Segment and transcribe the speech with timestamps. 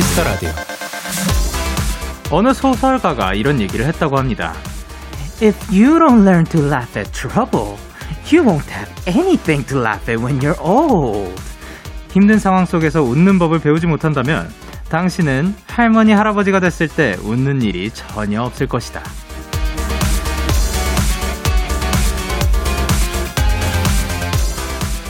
[0.00, 0.48] 키스 더 라디오.
[2.30, 4.54] 어느 소설가가 이런 얘기를 했다고 합니다.
[5.42, 7.76] If you don't learn to laugh at trouble,
[8.32, 11.38] you won't have anything to laugh at when you're old.
[12.12, 14.50] 힘든 상황 속에서 웃는 법을 배우지 못한다면
[14.88, 19.02] 당신은 할머니, 할아버지가 됐을 때 웃는 일이 전혀 없을 것이다.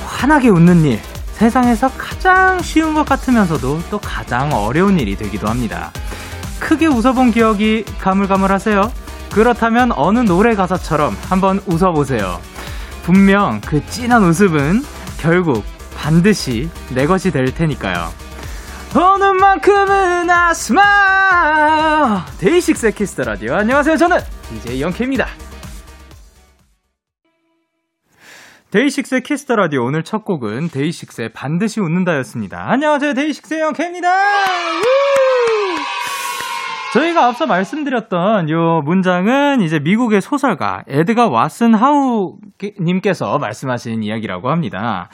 [0.04, 1.09] 환하게 웃는 일.
[1.40, 5.90] 세상에서 가장 쉬운 것 같으면서도 또 가장 어려운 일이 되기도 합니다.
[6.58, 8.92] 크게 웃어본 기억이 가물가물하세요?
[9.32, 12.38] 그렇다면 어느 노래 가사처럼 한번 웃어보세요.
[13.04, 14.84] 분명 그 진한 웃음은
[15.18, 15.65] 결국
[15.96, 18.12] 반드시 내 것이 될 테니까요.
[18.95, 24.18] 오늘만큼은 I smile 데이식스 키스 더 라디오 안녕하세요 저는
[24.50, 25.26] DJ 영케입니다.
[28.71, 32.71] 데이식스의 키스 더 라디오 오늘 첫 곡은 데이식스의 반드시 웃는다였습니다.
[32.71, 34.09] 안녕하세요 데이식스의 영케입니다.
[36.93, 42.38] 저희가 앞서 말씀드렸던 요 문장은 이제 미국의 소설가 에드가 왓슨 하우
[42.80, 45.09] 님께서 말씀하신 이야기라고 합니다.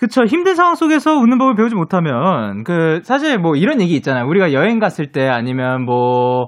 [0.00, 0.24] 그쵸.
[0.24, 4.24] 힘든 상황 속에서 웃는 법을 배우지 못하면, 그, 사실 뭐 이런 얘기 있잖아요.
[4.26, 6.46] 우리가 여행 갔을 때 아니면 뭐,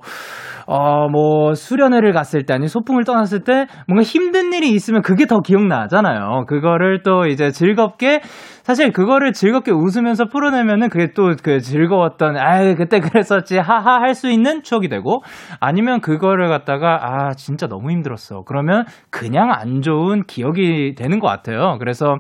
[0.67, 5.41] 어, 뭐, 수련회를 갔을 때, 아니, 소풍을 떠났을 때, 뭔가 힘든 일이 있으면 그게 더
[5.41, 6.45] 기억나잖아요.
[6.47, 8.23] 그거를 또 이제 즐겁게,
[8.63, 14.31] 사실 그거를 즐겁게 웃으면서 풀어내면은 그게 또 그 즐거웠던, 아유, 그때 그랬었지, 하하 할 수
[14.31, 15.23] 있는 추억이 되고,
[15.59, 18.43] 아니면 그거를 갖다가, 아, 진짜 너무 힘들었어.
[18.47, 21.77] 그러면 그냥 안 좋은 기억이 되는 것 같아요.
[21.79, 22.17] 그래서,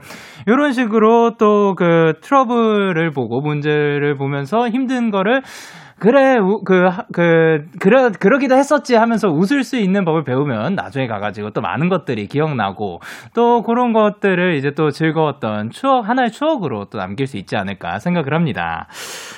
[0.47, 5.42] 이런 식으로 또 그 트러블을 보고, 문제를 보면서 힘든 거를,
[6.02, 11.61] 그래, 그, 그, 그러, 그러기도 했었지 하면서 웃을 수 있는 법을 배우면 나중에 가가지고 또
[11.61, 12.98] 많은 것들이 기억나고
[13.35, 18.35] 또 그런 것들을 이제 또 즐거웠던 추억, 하나의 추억으로 또 남길 수 있지 않을까 생각을
[18.35, 18.89] 합니다.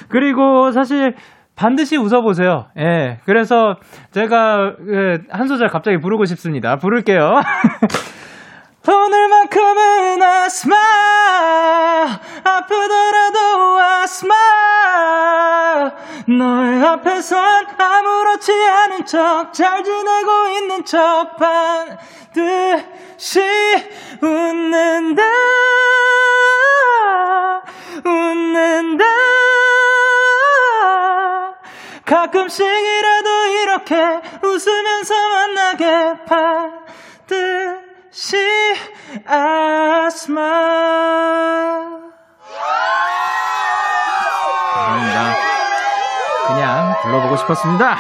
[0.09, 1.15] 그리고 사실
[1.55, 2.69] 반드시 웃어보세요.
[2.79, 3.19] 예.
[3.27, 3.77] 그래서
[4.13, 6.77] 제가 그한 소절 갑자기 부르고 싶습니다.
[6.77, 7.43] 부를게요.
[8.89, 10.77] 오늘만큼은 아스마
[12.45, 14.35] 아프더라도 아스마
[16.29, 23.41] 너의 앞에선 아무렇지 않은 척 잘 지내고 있는 척 반드시
[24.21, 25.23] 웃는다.
[28.05, 29.05] 웃는다.
[32.05, 33.95] 가끔씩이라도 이렇게
[34.43, 36.15] 웃으면서 만나게
[37.31, 38.37] 반드시
[39.27, 40.43] I smile
[44.75, 45.37] 감사합니다.
[46.47, 47.97] 그냥 불러보고 싶었습니다.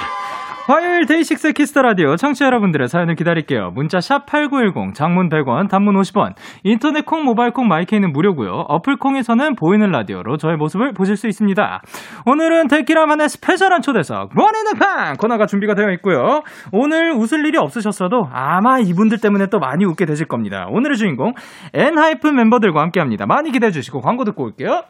[0.66, 3.72] 화요일 데이식스 키스 더 라디오 청취자 여러분들의 사연을 기다릴게요.
[3.74, 6.32] 문자 샵 8910 장문 100원 단문 50원
[6.62, 8.64] 인터넷 콩 모바일 콩 마이케이는 무료고요.
[8.68, 11.82] 어플 콩에서는 보이는 라디오로 저의 모습을 보실 수 있습니다.
[12.24, 16.40] 오늘은 데키라만의 스페셜한 초대석 원인의 팡 코너가 준비가 되어 있고요.
[16.72, 20.66] 오늘 웃을 일이 없으셨어도 아마 이분들 때문에 또 많이 웃게 되실 겁니다.
[20.70, 21.34] 오늘의 주인공
[21.74, 23.26] 엔하이픈 멤버들과 함께합니다.
[23.26, 24.84] 많이 기대해 주시고 광고 듣고 올게요.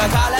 [0.00, 0.36] 가서 생각할래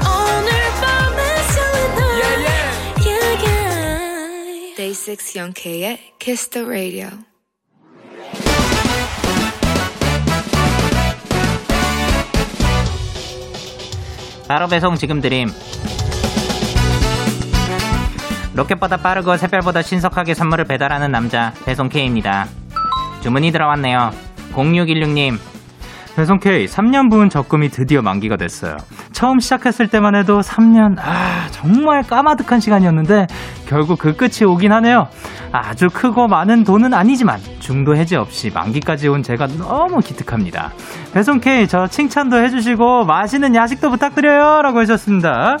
[0.00, 2.66] 오늘 밤에 설레는 Yeah yeah
[3.06, 7.08] yeah yeah Day 6 영케의 Kiss the Radio
[14.48, 15.48] 바로 배송 지금 드림.
[18.56, 22.48] 로켓보다 빠르고 새별보다 신속하게 선물을 배달하는 남자 배송 K입니다.
[23.22, 24.10] 주문이 들어왔네요.
[24.52, 25.38] 0616님.
[26.16, 28.76] 배송 K 3년 부은 적금이 드디어 만기가 됐어요.
[29.12, 33.26] 처음 시작했을 때만 해도 3년, 아, 정말 까마득한 시간이었는데,
[33.66, 35.08] 결국 그 끝이 오긴 하네요.
[35.52, 40.72] 아주 크고 많은 돈은 아니지만, 중도 해지 없이 만기까지 온 제가 너무 기특합니다.
[41.14, 44.62] 배송 K, 저 칭찬도 해주시고, 맛있는 야식도 부탁드려요.
[44.62, 45.56] 라고 하셨습니다.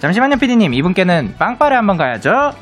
[0.00, 0.74] 잠시만요, 피디님.
[0.74, 2.52] 이분께는 빵빠레 한번 가야죠.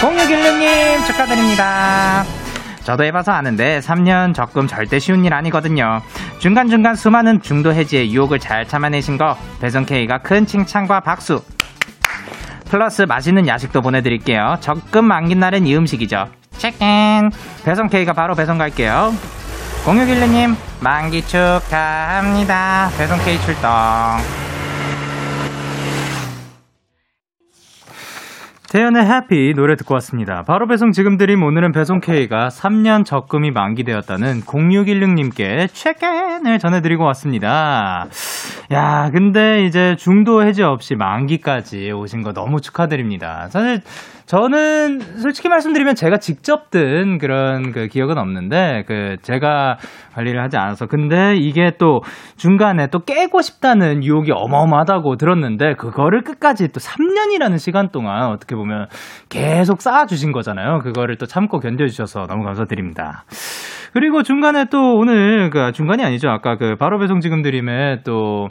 [0.00, 2.24] 0616님 축하드립니다.
[2.90, 6.02] 저도 해봐서 아는데 3년 적금 절대 쉬운 일 아니거든요.
[6.40, 11.40] 중간중간 수많은 중도 해지의 유혹을 잘 참아내신 거 배송 K가 큰 칭찬과 박수.
[12.68, 14.56] 플러스 맛있는 야식도 보내드릴게요.
[14.58, 16.30] 적금 만긴 날은 이 음식이죠.
[16.58, 17.30] 체크인.
[17.64, 19.14] 배송 K가 바로 배송 갈게요.
[19.84, 22.90] 0616님 만기 축하합니다.
[22.98, 23.70] 배송 K 출동.
[28.70, 30.44] 태연의 해피 노래 듣고 왔습니다.
[30.46, 38.06] 바로 배송 지금 드림 오늘은 배송 K가 3년 적금이 만기되었다는 0616님께 체크인을 전해드리고 왔습니다.
[38.70, 43.48] 야, 근데 이제 중도 해지 없이 만기까지 오신 거 너무 축하드립니다.
[43.50, 43.80] 사실
[44.30, 49.76] 저는 솔직히 말씀드리면 제가 직접 든 그런 그 기억은 없는데 그 제가
[50.12, 52.00] 관리를 하지 않아서 근데 이게 또
[52.36, 58.86] 중간에 또 깨고 싶다는 유혹이 어마어마하다고 들었는데 그거를 끝까지 또 3년이라는 시간 동안 어떻게 보면
[59.30, 60.78] 계속 쌓아주신 거잖아요.
[60.78, 63.24] 그거를 또 참고 견뎌주셔서 너무 감사드립니다.
[63.92, 66.28] 그리고 중간에 또 오늘 그 중간이 아니죠.
[66.30, 68.46] 아까 그 바로 배송 지금 드림에 또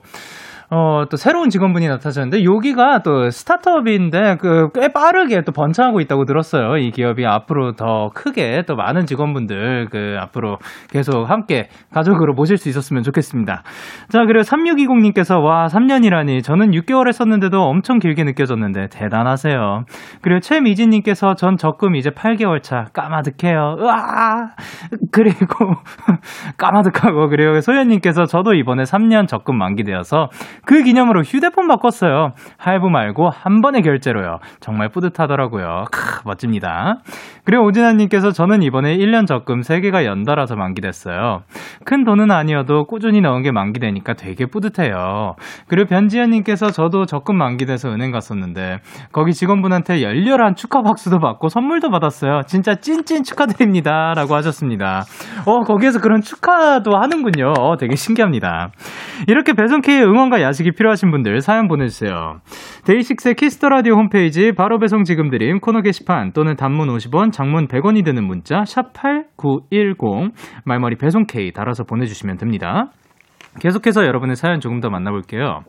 [0.72, 6.78] 어, 또 새로운 직원분이 나타나셨는데, 여기가 또 스타트업인데, 그, 꽤 빠르게 또 번창하고 있다고 들었어요.
[6.78, 10.58] 이 기업이 앞으로 더 크게 또 많은 직원분들, 그, 앞으로
[10.92, 13.64] 계속 함께 가족으로 모실 수 있었으면 좋겠습니다.
[14.10, 16.44] 자, 그리고 3620님께서, 와, 3년이라니.
[16.44, 19.86] 저는 6개월 했었는데도 엄청 길게 느껴졌는데, 대단하세요.
[20.22, 23.78] 그리고 최미진님께서, 전 적금 이제 8개월 차, 까마득해요.
[23.80, 24.50] 으아!
[25.12, 25.74] 그리고,
[26.58, 30.30] 까마득하고, 그리고 소연님께서, 저도 이번에 3년 적금 만기되어서,
[30.66, 32.34] 그 기념으로 휴대폰 바꿨어요.
[32.58, 34.40] 할부 말고 한 번의 결제로요.
[34.60, 35.86] 정말 뿌듯하더라고요.
[35.92, 37.00] 크, 멋집니다.
[37.46, 41.42] 그리고 오진아님께서 저는 이번에 1년 적금 3개가 연달아서 만기됐어요.
[41.86, 45.36] 큰 돈은 아니어도 꾸준히 넣은 게 만기되니까 되게 뿌듯해요.
[45.68, 48.80] 그리고 변지현님께서 저도 적금 만기돼서 은행 갔었는데
[49.12, 52.42] 거기 직원분한테 열렬한 축하 박수도 받고 선물도 받았어요.
[52.46, 54.14] 진짜 찐찐 축하드립니다.
[54.16, 55.04] 라고 하셨습니다.
[55.46, 57.54] 어, 거기에서 그런 축하도 하는군요.
[57.60, 58.72] 어, 되게 신기합니다.
[59.28, 62.40] 이렇게 배송K의 응원과 야식이 필요하신 분들 사연 보내주세요.
[62.86, 67.68] 데이식스의 키스 더 라디오 홈페이지 바로 배송 지금 드림 코너 게시판 또는 단문 50원, 장문
[67.68, 70.32] 100원이 드는 문자 샵 #8910
[70.66, 72.92] 말머리 배송 K 달아서 보내주시면 됩니다.
[73.60, 75.62] 계속해서 여러분의 사연 조금 더 만나볼게요.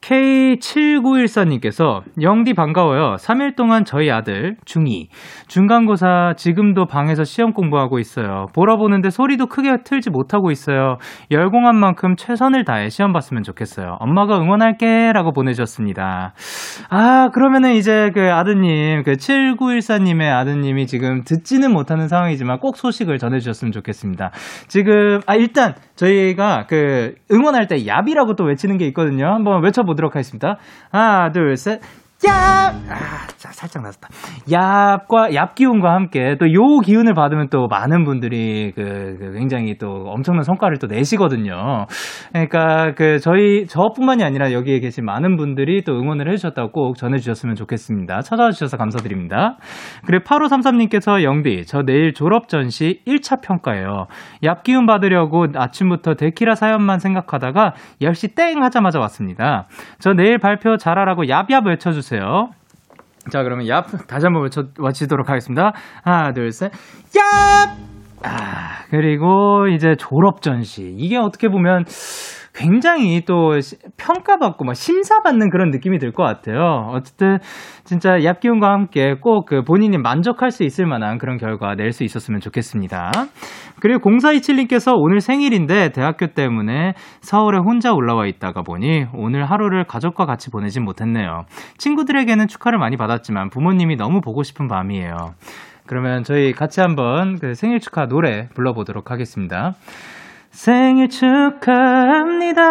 [0.00, 3.16] K7914님께서 영디 반가워요.
[3.16, 5.08] 3일 동안 저희 아들 중2
[5.48, 8.46] 중간고사 지금도 방에서 시험 공부하고 있어요.
[8.54, 10.98] 보러 보는데 소리도 크게 틀지 못하고 있어요.
[11.30, 13.96] 열공한 만큼 최선을 다해 시험 봤으면 좋겠어요.
[14.00, 16.34] 엄마가 응원할게라고 보내주셨습니다.
[16.90, 23.40] 아 그러면은 이제 그 아드님 그 7914님의 아드님이 지금 듣지는 못하는 상황이지만 꼭 소식을 전해
[23.40, 24.30] 주셨으면 좋겠습니다.
[24.68, 29.26] 지금 아 일단 저희가 그 응원할 때 얍이라고 또 외치는 게 있거든요.
[29.26, 30.58] 한번 외쳐 보도록 하겠습니다.
[30.90, 31.80] 하나, 둘, 셋.
[32.24, 32.30] 얍!
[32.30, 34.08] 아, 자, 살짝 났다.
[34.48, 40.06] 얍과, 얍 기운과 함께 또 요 기운을 받으면 또 많은 분들이 그, 그 굉장히 또
[40.08, 41.86] 엄청난 성과를 또 내시거든요.
[42.32, 48.22] 그러니까 그 저희, 저뿐만이 아니라 여기에 계신 많은 분들이 또 응원을 해주셨다고 꼭 전해주셨으면 좋겠습니다.
[48.22, 49.58] 찾아와 주셔서 감사드립니다.
[50.06, 54.06] 그리고 8533님께서 영디, 저 내일 졸업 전시 1차 평가예요.
[54.42, 59.66] 얍 기운 받으려고 아침부터 데키라 사연만 생각하다가 10시 땡 하자마자 왔습니다.
[60.00, 62.07] 저 내일 발표 잘하라고 얍얍 외쳐주세요.
[63.30, 65.72] 자, 그러면 얍 다시 한번 외쳐 외치도록 하겠습니다.
[66.02, 66.72] 하나, 둘, 셋.
[66.72, 67.18] 얍!
[68.24, 70.94] 아, 그리고 이제 졸업 전시.
[70.96, 71.84] 이게 어떻게 보면
[72.54, 76.88] 굉장히 또 시- 평가받고 막 심사받는 그런 느낌이 들 것 같아요.
[76.90, 77.38] 어쨌든
[77.84, 82.40] 진짜 얍기운과 함께 꼭 그 본인이 만족할 수 있을 만한 그런 결과 낼 수 있었으면
[82.40, 83.10] 좋겠습니다.
[83.80, 90.50] 그리고 0427님께서 오늘 생일인데 대학교 때문에 서울에 혼자 올라와 있다가 보니 오늘 하루를 가족과 같이
[90.50, 91.44] 보내진 못했네요.
[91.78, 95.14] 친구들에게는 축하를 많이 받았지만 부모님이 너무 보고 싶은 밤이에요.
[95.86, 99.74] 그러면 저희 같이 한번 그 생일 축하 노래 불러보도록 하겠습니다.
[100.50, 102.62] 생일 축하합니다.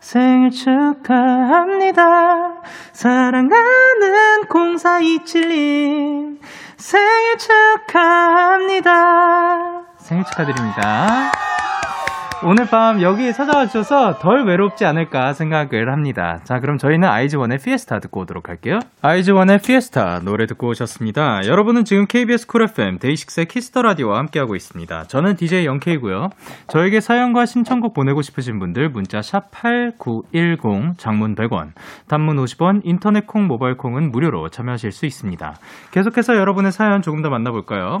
[0.00, 2.02] 생일 축하합니다.
[2.92, 6.38] 사랑하는 0427님.
[6.76, 8.92] 생일 축하합니다.
[9.98, 11.32] 생일 축하드립니다.
[12.42, 16.40] 오늘 밤 여기 찾아와 주셔서 덜 외롭지 않을까 생각을 합니다.
[16.44, 18.78] 자, 그럼 저희는 아이즈원의 피에스타 듣고 오도록 할게요.
[19.02, 21.46] 아이즈원의 피에스타 노래 듣고 오셨습니다.
[21.46, 25.04] 여러분은 지금 KBS 쿨 FM 데이식스의 키스 더 라디오와 함께하고 있습니다.
[25.04, 26.30] 저는 DJ 영케이고요.
[26.68, 31.72] 저에게 사연과 신청곡 보내고 싶으신 분들 문자 샵 #8910 장문 100원,
[32.08, 35.56] 단문 50원, 인터넷 콩, 모바일 콩은 무료로 참여하실 수 있습니다.
[35.90, 37.98] 계속해서 여러분의 사연 조금 더 만나볼까요?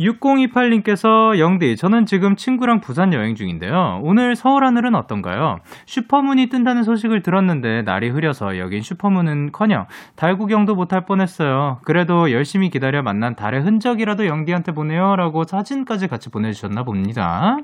[0.00, 4.00] 6028님께서 영디, 저는 지금 친구랑 부산 여행 중인데요.
[4.02, 5.58] 오늘 서울 하늘은 어떤가요?
[5.86, 11.80] 슈퍼문이 뜬다는 소식을 들었는데 날이 흐려서 여긴 슈퍼문은 커녕 달 구경도 못할 뻔했어요.
[11.84, 15.16] 그래도 열심히 기다려 만난 달의 흔적이라도 영디한테 보내요.
[15.16, 17.56] 라고 사진까지 같이 보내주셨나 봅니다.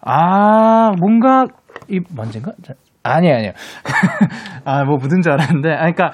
[0.00, 1.46] 아, 뭔가,
[1.88, 2.52] 이, 먼지인가?
[3.06, 3.52] 자, 아니, 아니요.
[4.64, 5.72] 아, 뭐 묻은 줄 알았는데.
[5.72, 6.12] 아, 그니까,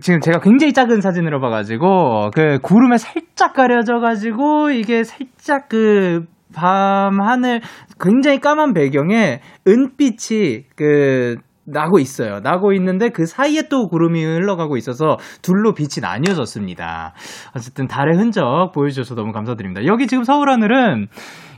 [0.00, 6.24] 지금 제가 굉장히 작은 사진으로 봐가지고, 그, 구름에 살짝 가려져가지고, 이게 살짝 그,
[6.54, 7.60] 밤 하늘,
[8.00, 12.40] 굉장히 까만 배경에 은빛이, 그, 나고 있어요.
[12.40, 17.14] 나고 있는데 그 사이에 또 구름이 흘러가고 있어서 둘로 빛이 나뉘어졌습니다.
[17.56, 19.86] 어쨌든 달의 흔적 보여주셔서 너무 감사드립니다.
[19.86, 21.06] 여기 지금 서울 하늘은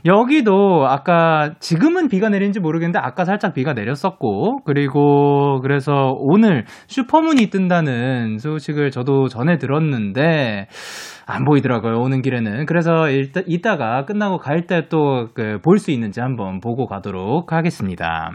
[0.05, 8.37] 여기도 아까 지금은 비가 내리는지 모르겠는데 아까 살짝 비가 내렸었고 그리고 그래서 오늘 슈퍼문이 뜬다는
[8.37, 10.67] 소식을 저도 전해 들었는데
[11.25, 16.21] 안 보이더라고요 오는 길에는 그래서 일단 이따가 끝나고 갈 때 또 그 볼 수 있는지
[16.21, 18.29] 한번 보고 가도록 하겠습니다.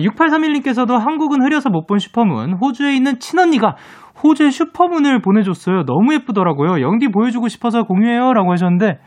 [0.00, 3.76] 6831님께서도 한국은 흐려서 못 본 슈퍼문 호주에 있는 친언니가
[4.22, 5.84] 호주의 슈퍼문을 보내줬어요.
[5.84, 6.80] 너무 예쁘더라고요.
[6.80, 8.32] 영디 보여주고 싶어서 공유해요.
[8.32, 8.98] 라고 하셨는데,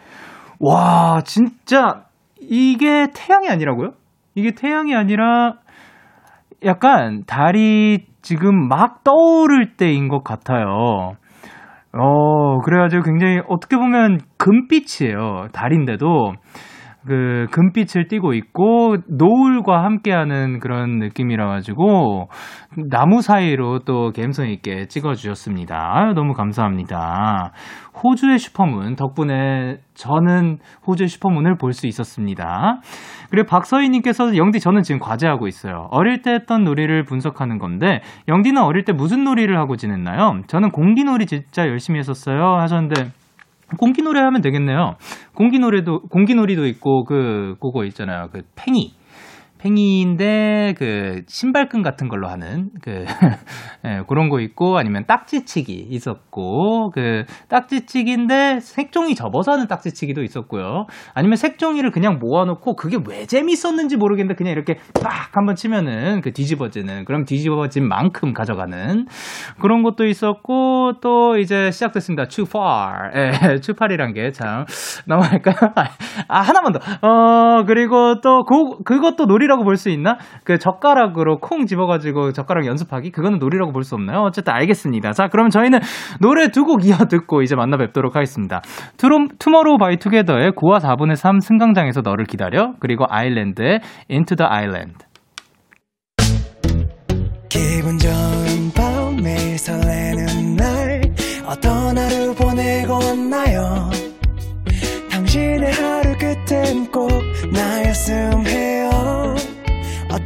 [0.60, 2.04] 와, 진짜,
[2.40, 3.92] 이게 태양이 아니라고요?
[4.36, 5.56] 이게 태양이 아니라,
[6.66, 11.14] 약간 달이 지금 막 떠오를 때인 것 같아요.
[11.94, 15.48] 어, 그래가지고 굉장히 어떻게 보면 금빛이에요.
[15.54, 16.34] 달인데도.
[17.08, 22.30] 그 금빛을 띠고 있고 노을과 함께하는 그런 느낌이라 가지고
[22.90, 25.92] 나무 사이로 또 감성 있게 찍어 주셨습니다.
[25.94, 27.52] 아유 너무 감사합니다.
[28.04, 32.80] 호주의 슈퍼문 덕분에 저는 호주의 슈퍼문을 볼 수 있었습니다.
[33.30, 35.88] 그리고 박서희님께서 영디 저는 지금 과제하고 있어요.
[35.92, 40.42] 어릴 때 했던 놀이를 분석하는 건데 영디는 어릴 때 무슨 놀이를 하고 지냈나요?
[40.48, 43.12] 저는 공기놀이 진짜 열심히 했었어요 하셨는데
[43.78, 44.96] 공기놀이 하면 되겠네요.
[45.36, 48.30] 공기놀이도, 공기놀이도 있고, 그, 그거 있잖아요.
[48.32, 48.94] 그, 팽이.
[49.60, 53.06] 팽이인데, 그, 신발끈 같은 걸로 하는, 그,
[53.86, 60.86] 예, 그런 거 있고, 아니면 딱지치기 있었고, 그, 딱지치기인데, 색종이 접어서 하는 딱지치기도 있었고요.
[61.14, 67.06] 아니면 색종이를 그냥 모아놓고, 그게 왜 재밌었는지 모르겠는데, 그냥 이렇게 빡 한번 치면은, 그 뒤집어지는,
[67.06, 69.08] 그럼 뒤집어진 만큼 가져가는,
[69.60, 72.26] 그런 것도 있었고, 또 이제 시작됐습니다.
[72.48, 73.12] far.
[73.16, 73.32] 예,
[73.78, 74.66] far이란 게 참,
[75.06, 75.56] 넘어갈까요?
[76.28, 76.80] 아, 하나만 더.
[77.08, 80.18] 어, 그리고 또, 그, 그것도 놀이 라고 볼 수 있나?
[80.44, 83.12] 그 젓가락으로 콩 집어가지고 젓가락 연습하기?
[83.12, 84.20] 그거는 놀이라고 볼 수 없나요?
[84.22, 85.12] 어쨌든 알겠습니다.
[85.14, 85.80] 자, 그럼 저희는
[86.22, 88.62] 노래 두 곡 이어 듣고 이제 만나 뵙도록 하겠습니다.
[88.98, 92.74] 투로, 투모로우 바이 투게더의 9와 4분의 3 승강장에서 너를 기다려.
[92.80, 93.80] 그리고 아일랜드의
[94.12, 94.96] Into the I-LAND.
[97.50, 101.02] 기분 좋은 밤 매일 설레는 날
[101.46, 103.90] 어떤 하루 보내고 왔나요
[105.10, 107.10] 당신의 하루 끝엔 꼭
[107.54, 108.90] 나였음 해요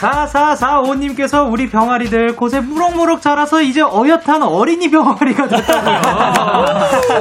[0.00, 6.00] 4445님께서 우리 병아리들 곳에 무럭무럭 자라서 이제 어엿한 어린이 병아리가 됐다고요.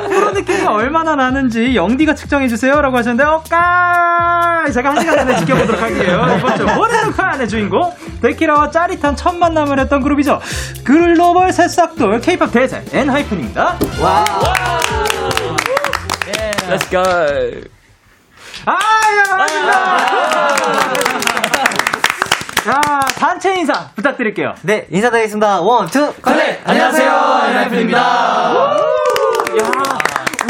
[0.10, 2.82] 그런 느낌이 얼마나 나는지 영디가 측정해주세요.
[2.82, 4.66] 라고 하셨는데, 어까!
[4.74, 6.26] 제가 한 시간 안에 지켜보도록 할게요.
[6.38, 10.42] 이번 주 모네르카의 주인공, 데키라와 짜릿한 첫 만남을 했던 그룹이죠.
[10.84, 13.78] 글로벌 새싹돌 케이팝 대세, 엔하이픈입니다.
[14.02, 14.26] 와!
[16.68, 17.04] Let's go.
[18.66, 18.78] 아,
[19.16, 21.05] 예, 반갑습니다.
[22.66, 22.82] 자,
[23.20, 24.56] 단체 인사 부탁드릴게요.
[24.64, 25.62] 네, 인사드리겠습니다.
[25.62, 26.62] One, two, connect!
[26.66, 28.00] 안녕하세요, 엔하이픈입니다.
[28.00, 28.78] 야,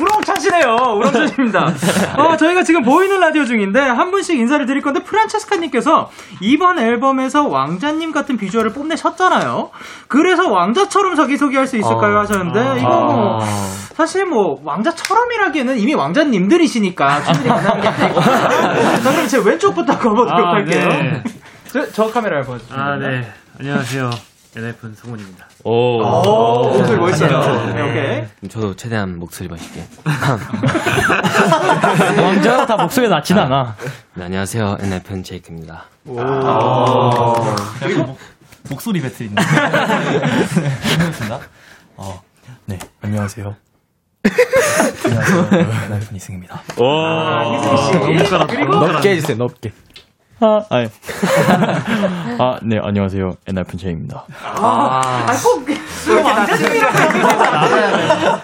[0.01, 0.75] 우렁차시네요.
[0.95, 1.74] 우렁차십니다.
[2.17, 8.13] 어, 저희가 지금 보이는 라디오 중인데 한 분씩 인사를 드릴 건데 프란체스카님께서 이번 앨범에서 왕자님
[8.13, 9.72] 같은 비주얼을 뽐내셨잖아요.
[10.07, 12.19] 그래서 왕자처럼 자기 소개할 수 있을까요?
[12.19, 13.39] 하셨는데 이거 뭐
[13.93, 18.22] 사실 뭐 왕자처럼이라기에는 이미 왕자님들이시니까 충분히 가능한 게 아니고.
[18.22, 20.88] 자, 그럼 제 왼쪽부터 가보도록 아, 할게요.
[20.88, 21.24] 네.
[21.75, 23.29] 저, 저 카메라를 보여주시면 아, 네.
[23.60, 24.10] 안녕하세요.
[24.55, 25.46] NFN 성훈입니다.
[25.65, 26.00] 오.
[26.01, 27.74] 오, 목소리 멋있어요.
[27.74, 28.24] 네, 오케이.
[28.50, 29.86] 저도 최대한 목소리 멋있게.
[32.24, 33.75] 왕자가 다 목소리가 낮진 않아.
[34.13, 34.77] 네, 안녕하세요.
[34.79, 35.84] NFN 제이크입니다.
[38.70, 39.41] 목소리 배틀인데.
[41.98, 42.22] 어,
[42.67, 43.53] 네, 안녕하세요.
[45.03, 45.89] 안녕하세요.
[45.89, 46.63] 엔하이픈 희승입니다.
[46.79, 49.74] 아, 그리고 넓게 해주세요, 넓게.
[50.42, 50.89] 아, 아니.
[52.39, 53.36] 아, 네, 안녕하세요.
[53.48, 54.25] 엔하이픈 제이입니다.
[54.44, 58.42] 아, 꼭, 이렇게 왕자님이라고 해야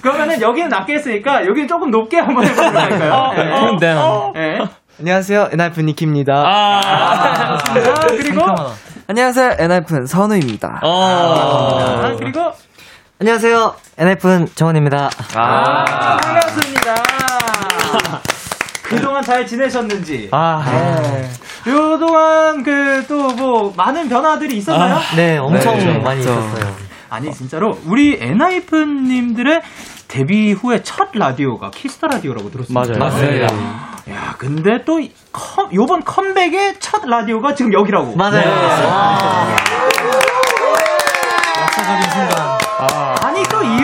[0.00, 3.32] 그러면은 여기는 낮게 했으니까 여기는 조금 높게 한번 해보도록 할까요?
[3.36, 3.44] 네.
[3.44, 3.94] 그럼 네.
[4.34, 4.66] 네.
[5.00, 6.32] 안녕하세요, 엔하이픈 니키입니다.
[6.46, 7.58] 아,
[8.08, 8.42] 그리고,
[9.06, 10.80] 안녕하세요, 엔하이픈 선우입니다.
[10.82, 12.52] 아, 그리고,
[13.20, 15.10] 안녕하세요, 엔하이픈 정원입니다.
[15.34, 15.84] 아,
[16.22, 16.94] 반갑습니다.
[18.84, 20.28] 그동안 잘 지내셨는지.
[20.32, 20.62] 아,
[21.66, 24.98] 요동안 그 또 뭐 많은 변화들이 있었나요?
[25.16, 26.74] 네, 엄청 네, 많이 있었어요.
[27.10, 29.62] 아니 진짜로 우리 엔하이픈 님들의
[30.08, 32.98] 데뷔 후에 첫 라디오가 키스 더 라디오라고 들었어요.
[32.98, 33.44] 맞아요.
[34.10, 38.14] 야 근데 또 이- 컴, 요번 컴백의 첫 라디오가 지금 여기라고.
[38.16, 38.44] 맞아요.
[43.22, 43.83] 아니 또이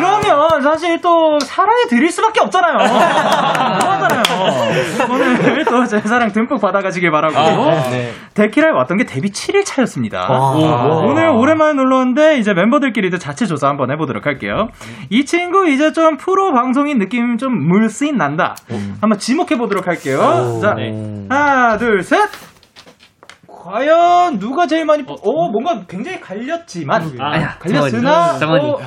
[0.50, 2.76] 러면 사실 또 사랑해 드릴 수밖에 없잖아요.
[3.78, 4.23] 그거잖아요.
[5.11, 7.35] 오늘 또 제 사랑 듬뿍 받아가시길 바라고.
[8.35, 10.26] 데키라에 왔던 게 데뷔 7일 차였습니다.
[11.07, 14.69] 오늘 오랜만에 놀러 왔는데 이제 멤버들끼리도 자체 조사 한번 해보도록 할게요.
[15.11, 18.54] 이 친구 이제 좀 프로 방송인 느낌 좀 물씬 난다.
[19.00, 20.59] 한번 지목해 보도록 할게요.
[20.62, 20.75] 자,
[21.28, 22.28] 하나, 둘, 셋.
[23.62, 25.19] 과연 누가 제일 많이 뽑...
[25.23, 27.02] 오 뭔가 굉장히 갈렸지만
[27.61, 28.64] 갈렸으나 정원이.
[28.71, 28.78] 어,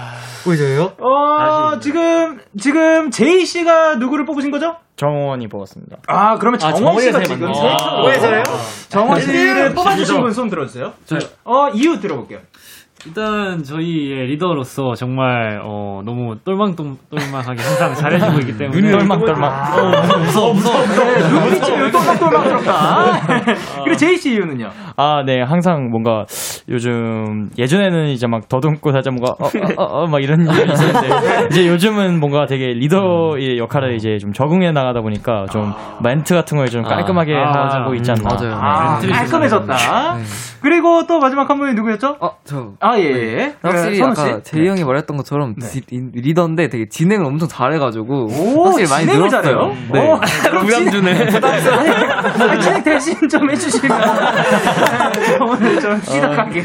[0.44, 0.92] 보이세요?
[1.00, 4.76] 어, 지금, 지금, 제이 씨가 누구를 뽑으신 거죠?
[4.98, 5.98] 정원이 뽑았습니다.
[6.08, 8.06] 아, 그러면 정원 씨가 지금 제일 처음.
[8.08, 8.44] 왜서요?
[8.90, 10.94] 정원 씨를 뽑아주신 분 손 들어주세요.
[11.06, 11.20] 저요.
[11.46, 12.40] 어, 이유 들어볼게요.
[13.06, 19.74] 일단 저희의 리더로서 정말 어, 너무 똘망똘망하게 항상 잘해주고 있기 때문에 똘망똘망.
[19.74, 23.12] 어, 무서워 무서워 눈빛이 똘망똘망스럽다.
[23.84, 24.70] 그리고 제이 씨 이유는요?
[24.98, 26.26] 아, 네, 항상 뭔가
[26.70, 31.48] 요즘 예전에는 이제 막 더듬고 살짝 뭔가 어, 어, 어, 어, 막 이런 일이 있었는데
[31.52, 35.74] 이제 요즘은 뭔가 되게 리더의 역할을 이제 좀 적응해 나가다 보니까 좀
[36.04, 37.68] 멘트 같은 걸 좀 깔끔하게 아.
[37.84, 38.24] 하고 있지 않나.
[38.24, 38.54] 맞아요.
[38.56, 40.18] 아, 깔끔해졌다.
[40.62, 42.16] 그리고 또 마지막 한 분이 누구였죠?
[42.22, 42.72] 어, 저.
[42.80, 43.54] 아, 예, 예.
[43.62, 44.44] 확실히 선우 아까 씨.
[44.44, 49.42] 제이 형이 말했던 것처럼 디- 리더인데 되게 진행을 엄청 잘해가지고 오, 확실히 많이 진행을 늘었어요.
[49.44, 49.74] 잘해요?
[49.92, 50.00] 네.
[50.00, 51.12] 오, 그럼 부담 주네.
[52.50, 53.73] 아니, 진행 대신 좀 해주시면
[55.42, 56.60] 오늘 좀 찌덕하게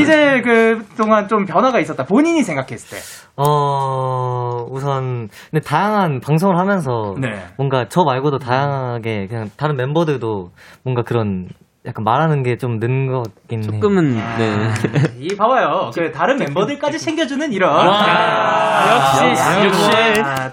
[0.00, 2.04] 이제 그 동안 좀 변화가 있었다.
[2.04, 3.02] 본인이 생각했을 때.
[3.36, 7.44] 어, 우선, 근데 다양한 방송을 하면서 네.
[7.56, 10.50] 뭔가 저 말고도 다양하게 그냥 다른 멤버들도
[10.84, 11.48] 뭔가 그런
[11.84, 13.72] 약간 말하는 게 좀 는 것 같긴 해요.
[13.72, 14.72] 조금은 네.
[15.18, 15.90] 이 봐봐요.
[15.96, 17.74] 그 다른 멤버들까지 챙겨주는 이런.
[17.74, 19.90] 아, 역시 역시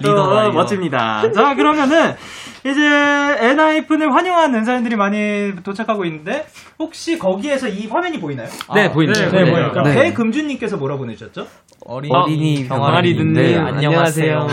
[0.01, 0.51] 또 리더다, 리더.
[0.53, 1.31] 멋집니다.
[1.31, 2.15] 자 그러면은
[2.65, 6.45] 이제 엔하이픈을 환영하는 사연들이 많이 도착하고 있는데
[6.77, 8.49] 혹시 거기에서 이 화면이 보이나요?
[8.73, 9.31] 네, 보이네요.
[9.31, 9.51] 네, 네.
[9.51, 9.71] 보여요.
[9.83, 9.93] 네.
[9.93, 11.47] 배금준님께서 뭐라 보내셨죠?
[11.85, 14.47] 어린이 병아리 병아리인데 듣는 안녕하세요.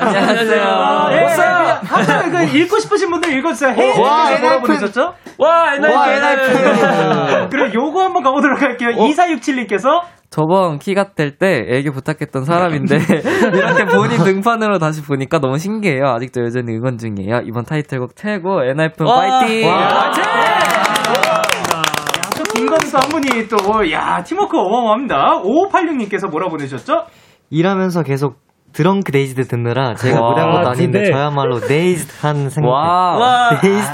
[0.00, 0.62] 안녕하세요.
[0.62, 3.72] 아, 예, 그냥 한번 그 읽고 싶으신 분들 읽어주세요.
[3.72, 5.14] 혜인님께서 뭐라 보내셨죠?
[5.38, 8.90] 와, 아, 그럼 요거 한번 가보도록 할게요.
[8.90, 12.98] 2467님께서 저번 키가 될때 애교 부탁했던 사람인데
[13.52, 16.06] 이렇게 본인 등판으로 다시 보니까 너무 신기해요.
[16.06, 17.40] 아직도 여전히 응원 중이에요.
[17.46, 19.62] 이번 타이틀곡 최고 엔하이픈 파이팅!
[19.62, 19.70] 또
[22.60, 25.40] 김건수 한 분이 또, 야, 팀워크 어마어마합니다.
[25.42, 27.04] 5586님께서 뭐라 보내셨죠?
[27.48, 28.36] 일하면서 계속
[28.72, 32.68] Drunk-Dazed 듣느라 제가 와, 무대한 것도 아닌데 저야말로 dazed 한 생각.
[32.70, 33.88] 와, dazed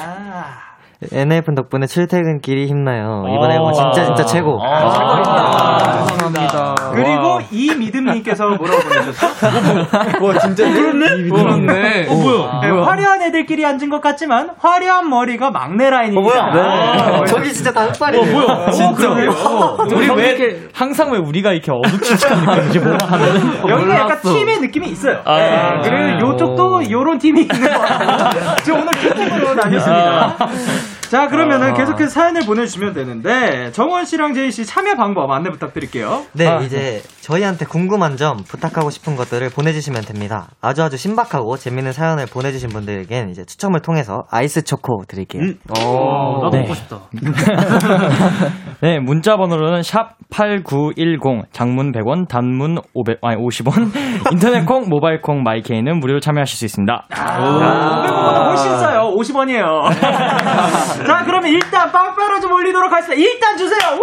[1.01, 1.15] 드.
[1.15, 3.25] 아, NFN 덕분에 출퇴근길이 힘나요.
[3.29, 4.59] 이번 앨범 진짜 진짜 최고.
[4.59, 6.75] 감사합니다.
[6.95, 9.27] 그리고 이믿음님께서 뭐라고 보내셨죠?
[10.25, 11.29] 와 진짜 그렇네?
[11.29, 12.07] 그렇네.
[12.09, 12.61] 어, 뭐야?
[12.63, 16.53] 네, 화려한 애들끼리 앉은 것 같지만 화려한 머리가 막내 라인입니다.
[16.55, 16.61] 네.
[16.61, 18.33] 아, 저기 진짜 단발이네.
[18.33, 18.71] 뭐야?
[18.71, 19.11] 진짜.
[19.11, 24.17] 우리 왜 이렇게 항상 왜 우리가 이렇게 뭐라 하면은 여기가 약간.
[24.23, 25.21] 팀의 느낌이 있어요.
[25.25, 28.57] 아, 네, 아, 그리고 요쪽도 요런 팀이 있는 것 같아요.
[28.65, 30.37] 지금 오늘 팀으로 다녔습니다.
[31.11, 36.25] 자, 그러면은 계속해서 사연을 보내주시면 되는데, 정원 씨랑 제이 씨 참여 방법 안내 부탁드릴게요.
[36.33, 40.49] 네, 이제 저희한테 궁금한 점, 부탁하고 싶은 것들을 보내주시면 됩니다.
[40.61, 45.43] 아주 아주 신박하고 재밌는 사연을 보내주신 분들에겐 이제 추첨을 통해서 아이스 초코 드릴게요.
[45.79, 46.61] 어, 나도 네.
[46.61, 47.01] 먹고 싶다.
[48.83, 53.91] 네, 문자 번호로는 샵 8910, 장문 100원, 단문 500, 아니 50원,
[54.33, 57.07] 인터넷 콩, 모바일 콩, 마이케이는 무료로 참여하실 수 있습니다.
[57.11, 59.06] 아, 500원보다 훨씬 싸요.
[59.17, 59.89] 50원이에요.
[61.07, 63.21] 자, 그러면 일단 빵빠라 좀 올리도록 하겠습니다.
[63.21, 63.93] 일단 주세요.
[63.95, 64.03] 우!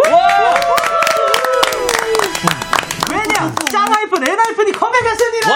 [3.12, 3.52] 왜냐?
[3.70, 5.54] 짱아이폰, 엔아이폰이 컴백했습니다.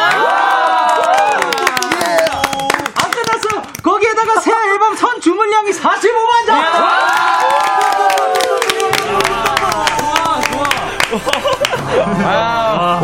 [2.95, 3.63] 안 끝났어.
[3.83, 7.48] 거기에다가 새 앨범 선 주문량이 45만 장.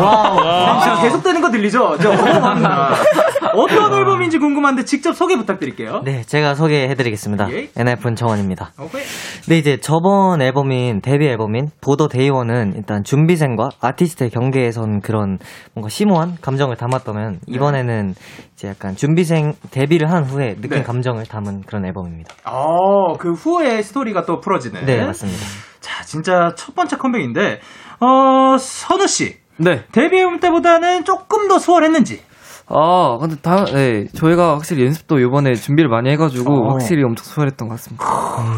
[0.03, 1.97] 와, 계속되는 거 들리죠?
[2.01, 2.95] 저 어마어마합니다.
[3.55, 6.01] 어떤 앨범인지 궁금한데 직접 소개 부탁드릴게요.
[6.03, 7.51] 네, 제가 소개해드리겠습니다.
[7.51, 7.69] 예.
[7.77, 8.71] NFN 정원입니다.
[8.79, 9.01] 오케이.
[9.47, 15.37] 네, 이제 저번 앨범인, 데뷔 앨범인 보더 데이원은 일단 준비생과 아티스트의 경계에선 그런
[15.73, 18.13] 뭔가 심오한 감정을 담았다면 이번에는
[18.53, 20.83] 이제 약간 준비생 데뷔를 한 후에 느낀 네.
[20.83, 22.33] 감정을 담은 그런 앨범입니다.
[22.45, 24.85] 어, 그 후에 스토리가 또 풀어지네.
[24.85, 25.39] 네, 맞습니다.
[25.85, 27.59] 자, 진짜 첫 번째 컴백인데,
[27.99, 29.35] 어, 선우 씨.
[29.57, 29.83] 네.
[29.91, 32.21] 데뷔 앨범 때보다는 조금 더 수월했는지.
[32.67, 36.71] 아, 근데 다, 네, 저희가 확실히 연습도 이번에 준비를 많이 해가지고 어.
[36.71, 38.03] 확실히 엄청 수월했던 것 같습니다.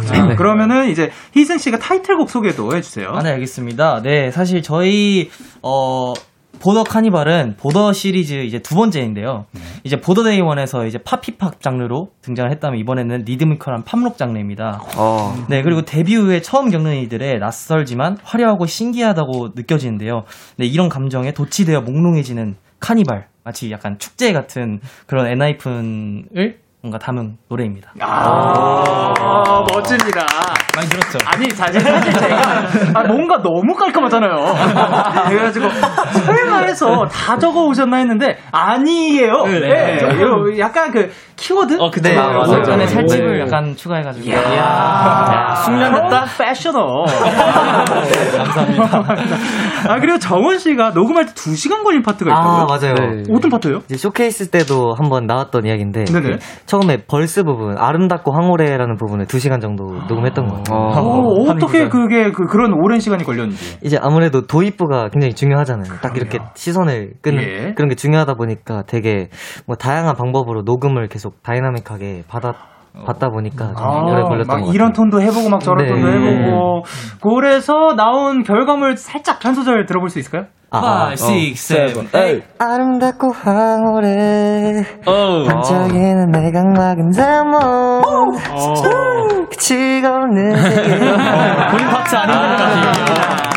[0.05, 3.09] 자, 그러면은 이제 희승 씨가 타이틀곡 소개도 해주세요.
[3.09, 4.01] 아, 네, 알겠습니다.
[4.01, 5.29] 네, 사실 저희,
[5.61, 6.13] 어,
[6.59, 9.45] Border Carnival은 Border 시리즈 이제 두 번째인데요.
[9.83, 14.81] 이제 보더데이 원에서 이제 팝힙합 장르로 등장을 했다면 이번에는 리드미컬한 팝록 장르입니다.
[14.97, 15.35] 어.
[15.49, 20.23] 네, 그리고 데뷔 후에 처음 겪는 이들의 낯설지만 화려하고 신기하다고 느껴지는데요.
[20.57, 23.27] 네, 이런 감정에 도취되어 몽롱해지는 카니발.
[23.43, 27.93] 마치 약간 축제 같은 그런 엔하이픈을 뭔가 담은 노래입니다.
[28.01, 30.25] 아, 멋집니다.
[30.77, 31.17] 많이 들었죠?
[31.25, 32.41] 아니, 사실, 사실 제가,
[32.93, 34.29] 아, 뭔가 너무 깔끔하잖아요.
[35.27, 35.69] 그래가지고,
[36.25, 39.43] 설마 해서 다 적어 오셨나 했는데, 아니에요.
[39.45, 39.59] 네.
[39.59, 39.97] 네.
[39.97, 41.77] 저 이거 약간 그, 키워드?
[41.79, 42.63] 어, 그때 아, 맞아요.
[42.67, 43.43] 안에 살집을 네.
[43.45, 44.27] 약간 추가해가지고.
[44.27, 46.25] 이야, 숙련됐다?
[46.37, 47.05] 패셔너.
[48.37, 49.35] 감사합니다.
[49.87, 52.51] 아, 그리고 정원 씨가 녹음할 때 2시간 걸린 파트가 있다고요?
[52.51, 52.93] 아, 맞아요.
[52.95, 53.23] 네.
[53.31, 53.79] 어떤 파트예요?
[53.85, 56.21] 이제 쇼케이스 때도 한번 나왔던 이야기인데 네네.
[56.21, 60.66] 그 처음에 verse 부분 아름답고 황홀해라는 부분을 2시간 정도 녹음했던 것 같아요.
[60.71, 63.79] 어, 어떻게 그게 그, 그런 오랜 시간이 걸렸는지.
[63.83, 65.99] 이제 아무래도 도입부가 굉장히 중요하잖아요.
[66.01, 67.73] 딱 이렇게 시선을 끄는 예.
[67.75, 69.29] 그런 게 중요하다 보니까 되게
[69.65, 72.53] 뭐 다양한 방법으로 녹음을 계속 다이나믹하게 받아
[73.05, 74.73] 받다 보니까 좀 오래 걸렸던 것막 같아요.
[74.73, 75.91] 이런 톤도 해보고 막 저런 네.
[75.91, 76.83] 톤도 해보고
[77.21, 80.45] 그래서 나온 결과물 살짝 한 소절 들어볼 수 있을까요?
[80.69, 82.41] 아, 5, 6, 7, 8.
[82.59, 84.85] 아름답고 황홀해.
[85.05, 85.43] 어.
[85.45, 88.31] 반짝이는 내 각막은 잠원
[89.49, 90.51] 끝이가 없는
[91.71, 93.47] 본인 파트 아닌가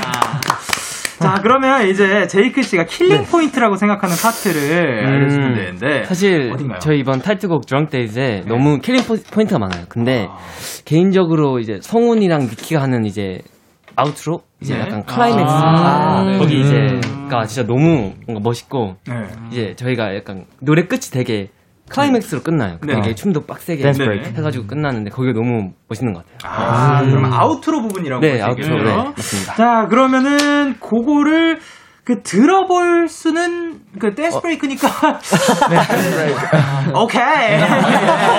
[1.18, 6.78] 자 그러면 이제 제이크 씨가 killing 포인트라고 생각하는 파트를 알려주시면 되는데 사실 어딘가요?
[6.78, 9.84] 저희 이번 타이틀곡 Drunk-Dazed에 너무 killing 포- 포인트가 많아요.
[9.90, 10.28] 근데
[10.86, 13.40] 개인적으로 이제 성훈이랑 니키가 하는 이제
[14.00, 14.80] outro 이제 네.
[14.80, 16.38] 약간 클라이맥스 아, 네.
[16.38, 16.60] 거기 음.
[16.60, 19.14] 이제가 진짜 너무 뭔가 멋있고 네.
[19.50, 21.48] 이제 저희가 약간 노래 끝이 되게
[21.90, 22.78] 클라이맥스로 끝나요.
[22.86, 22.94] 네.
[22.94, 23.84] 되게 춤도 빡세게.
[23.84, 26.38] 해가지고 끝나는데 거기가 너무 멋있는 것 같아요.
[26.44, 28.40] 아 그러면 outro 부분이라고 네.
[28.40, 29.54] outro, 네, 맞습니다.
[29.54, 31.58] 자 그러면은 그거를
[32.04, 34.88] 그 들어볼 수는 그 댄스 break니까
[37.02, 37.58] 오케이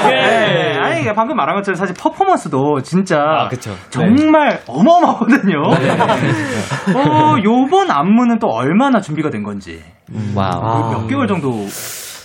[0.09, 0.77] 네.
[0.79, 3.71] 아니 이게 방금 말한 것처럼 사실 퍼포먼스도 진짜 아, 그쵸.
[3.89, 5.61] 정말 어마어마하거든요.
[6.95, 9.81] 어 요번 안무는 또 얼마나 준비가 된 건지
[10.35, 10.91] wow.
[10.91, 11.51] 몇 개월 정도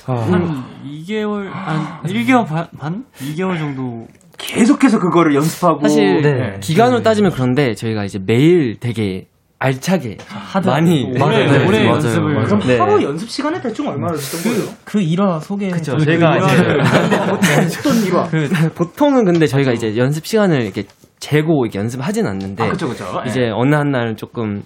[0.07, 2.67] 한 2개월, 한 1개월 반?
[2.79, 3.05] 반?
[3.21, 4.07] 2개월 정도.
[4.39, 6.59] 계속해서 그거를 연습하고 사실 네.
[6.61, 10.19] 기간으로 따지면 그런데 저희가 이제 매일 되게 알차게
[10.65, 11.51] 많이 맞아요.
[11.51, 11.95] 네, 오래 맞아요.
[11.95, 12.35] 연습을.
[12.35, 12.47] 맞아요.
[12.47, 12.79] 그럼 네.
[12.79, 14.69] 하루 연습 시간에 대충 얼마나 드셨던 거예요?
[14.85, 15.71] 그 일화 소개.
[15.71, 15.97] 그쵸.
[15.97, 18.29] 이제 어떤 일화?
[18.29, 20.85] 그 보통은 근데 저희가 이제 연습 시간을 이렇게
[21.19, 23.05] 재고 연습하진 않는데 아, 그쵸, 그쵸.
[23.25, 23.29] 예.
[23.31, 24.63] 이제 어느 한 날은 조금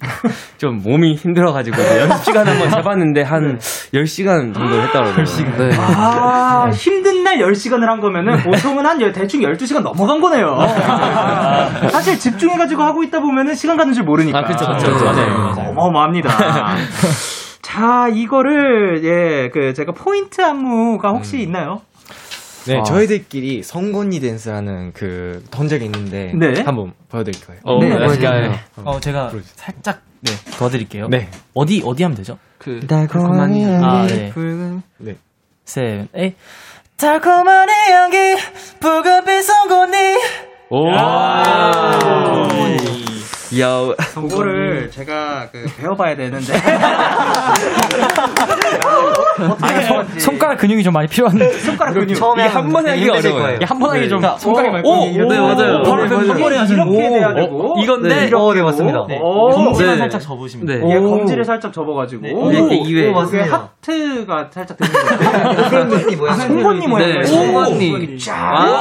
[0.57, 5.23] 좀 몸이 힘들어가지고 연습 시간 한번 재봤는데 한 10시간 정도 했더라고요.
[5.23, 5.57] 10시간.
[5.57, 5.69] 네.
[5.79, 10.57] 아, 힘든 날 10시간을 한 거면은 보통은 한 열- 대충 12시간 넘어간 거네요.
[11.89, 14.39] 사실 집중해가지고 하고 있다 보면은 시간 가는 줄 모르니까.
[14.39, 15.05] 아, 그쵸, 그쵸.
[15.05, 15.53] 맞아요.
[15.69, 16.29] 어마어마합니다.
[17.61, 21.41] 자, 이거를, 예, 그, 제가 포인트 안무가 혹시 음.
[21.41, 21.79] 있나요?
[22.67, 22.83] 네, 아.
[22.83, 26.61] 저희들끼리 성곤니 댄스라는 그 던적이 있는데 네.
[26.61, 27.59] 한번 보여드릴까요?
[27.63, 28.53] 어, 네, 보여주세요.
[28.83, 31.07] 어, 제가 살짝 네, 도와드릴게요.
[31.09, 31.29] 네.
[31.53, 32.37] 어디 어디 하면 되죠?
[32.59, 34.29] 그 달콤한 아, 향기 네.
[34.29, 35.15] 붉은 네.
[35.65, 36.35] 세, 에이.
[36.97, 38.17] 달콤한 이 향기,
[38.79, 39.97] 붉은빛 송곳니.
[40.69, 40.85] 오.
[43.59, 43.67] 야,
[44.13, 46.53] 그거를 제가 그 배워봐야 되는데.
[49.87, 51.37] 손- 손가락 근육이 좀 많이 필요한.
[51.59, 52.15] 손가락 근육.
[52.15, 53.59] 처음에 한 번에 하기가 힘드실 어려워요.
[53.65, 55.83] 한 번에 하기 좀 자, 손가락이 많이 오, 끌리긴 네, 맞아요.
[55.83, 57.75] 바로 그 네, 한 번에 하시는 이렇게 돼야 되고.
[57.79, 59.05] 이건데 네, 어, 네, 맞습니다.
[59.07, 59.19] 네.
[59.19, 59.97] 검지만 네.
[59.97, 60.79] 살짝 접으시면 네.
[60.79, 60.89] 돼요.
[60.89, 62.27] 예, 검지를 살짝 접어가지고.
[62.27, 63.07] 오, 이렇게 이외에.
[63.07, 63.69] 오, 이게 맞습니다.
[63.81, 65.69] 하트가 살짝 되는 거예요.
[65.69, 66.37] 송곳니 모양.
[66.89, 67.19] 모양이에요.
[67.21, 68.17] 네, 송곳니.
[68.19, 68.79] 쫙.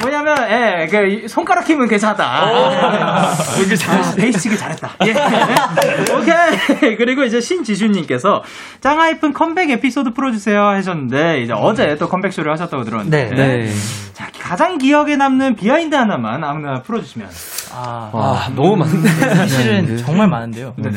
[0.00, 2.50] 뭐냐면, 예, 그, 이 손가락 힘은 괜찮다.
[3.64, 4.90] 이게 잘, 베이직을 잘했다.
[5.06, 5.10] 예.
[6.14, 6.96] 오케이.
[6.96, 8.42] 그리고 이제 신지준님께서
[8.80, 13.30] 짱하이픈 컴백 에피소드 풀어주세요 하셨는데, 이제 어제 또 컴백쇼를 하셨다고 들었는데.
[13.30, 13.56] 네.
[13.58, 13.72] 네.
[14.12, 17.28] 자, 가장 기억에 남는 behind 하나만 아무나 풀어주시면.
[17.74, 19.08] 아, 와, 너무 많은데.
[19.34, 20.74] 사실은 정말 많은데요.
[20.76, 20.96] 네네.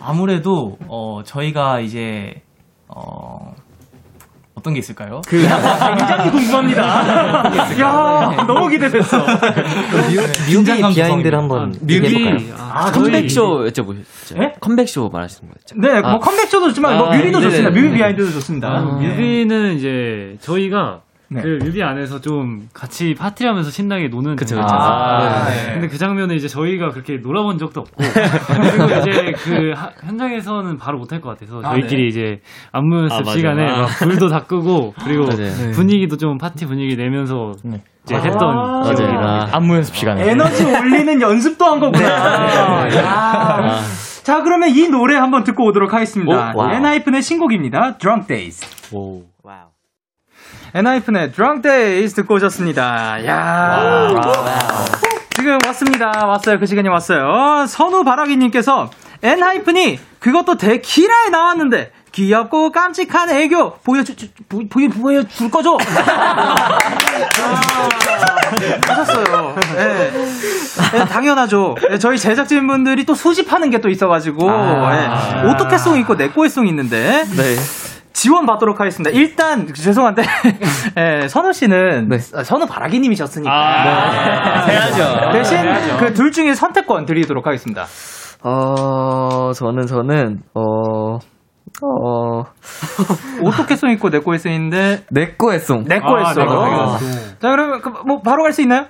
[0.00, 2.34] 아무래도 어 저희가 이제
[2.88, 3.54] 어
[4.64, 5.20] 어떤 게 있을까요?
[5.26, 7.52] 그, 굉장히 궁금합니다.
[7.80, 9.26] 야 너무 기대됐어.
[10.50, 11.38] 뮤비 behind를.
[11.38, 11.96] 한번 뮤비.
[11.96, 12.56] 얘기해볼까요?
[12.58, 14.38] 아, 컴백쇼 여쭤보셨죠?
[14.38, 14.54] 네?
[14.60, 15.74] 컴백쇼 말하시는 거였죠?
[15.76, 16.18] 네, 뭐 아.
[16.18, 17.50] 컴백쇼도 좋지만, 뭐 아, 뮤비도 네네.
[17.50, 17.70] 좋습니다.
[17.78, 18.68] 뮤비 behind도 좋습니다.
[18.68, 21.02] 아, 뮤비는 이제 저희가
[21.34, 21.42] 네.
[21.42, 24.66] 그 뮤비 안에서 좀 같이 파티를 하면서 신나게 노는 그쵸, 그쵸.
[24.68, 25.54] 아, 네.
[25.66, 25.72] 네.
[25.74, 30.98] 근데 그 장면은 이제 저희가 그렇게 놀아본 적도 없고 그리고 이제 그 하- 현장에서는 바로
[30.98, 32.08] 못할 것 같아서 아, 저희끼리 네.
[32.08, 32.40] 이제
[32.72, 33.30] 안무 연습 아.
[33.32, 33.80] 시간에 아.
[33.82, 35.52] 막 불도 다 끄고 그리고 맞아요.
[35.52, 35.70] 네.
[35.72, 37.52] 분위기도 좀 파티 분위기 내면서
[38.04, 38.82] 이제 했던 아.
[38.84, 39.20] 기억이 맞아요.
[39.20, 39.56] 납니다.
[39.56, 40.30] 안무 연습 시간에.
[40.30, 42.84] 에너지 올리는 연습도 한 거구나.
[42.88, 42.96] 네.
[42.98, 43.80] 야.
[44.22, 46.52] 자, 그러면 이 노래 한번 듣고 오도록 하겠습니다.
[46.54, 46.70] 오, wow.
[46.74, 47.98] 엔하이픈의 신곡입니다.
[47.98, 48.64] Drunk-Dazed.
[50.74, 53.24] 엔하이픈의 Drunk-Dazed 듣고 오셨습니다.
[53.26, 54.08] 야
[55.36, 56.10] 지금 왔습니다.
[56.26, 56.58] 왔어요.
[56.58, 57.64] 그 시간이 왔어요.
[57.68, 58.90] 선우 바라기님께서
[59.22, 65.76] 엔하이픈이 그것도 데키라에 나왔는데 귀엽고 깜찍한 애교 보여주, 주- 보, 보여, 보여줄 거죠?
[68.86, 69.54] 하셨어요.
[69.76, 70.12] 네.
[70.92, 71.74] 네, 당연하죠.
[71.90, 74.90] 네, 저희 제작진분들이 또 수집하는 게 또 있어가지고 아.
[75.42, 75.50] 네.
[75.50, 77.56] 오토캐송 있고 내꼬의 송 있는데 네.
[78.14, 79.10] 지원 받도록 하겠습니다.
[79.14, 80.22] 일단 죄송한데
[80.96, 84.72] 예, 선우 씨는 아, 선우 바라기님이셨으니까 아, 네.
[84.72, 85.30] 해야죠.
[85.36, 85.58] 대신.
[85.98, 87.84] 그 둘 중에 선택권 드리도록 하겠습니다.
[88.44, 91.18] 어, 저는, 저는, 어,
[91.82, 92.42] 어,
[93.42, 95.84] 오토캐송 있고 내꼬의송인데 내꺼애송.
[95.88, 96.42] 내꼬의송.
[96.48, 96.98] 아,
[97.40, 98.86] 자 그러면 그, 뭐 바로 갈 수 있나요?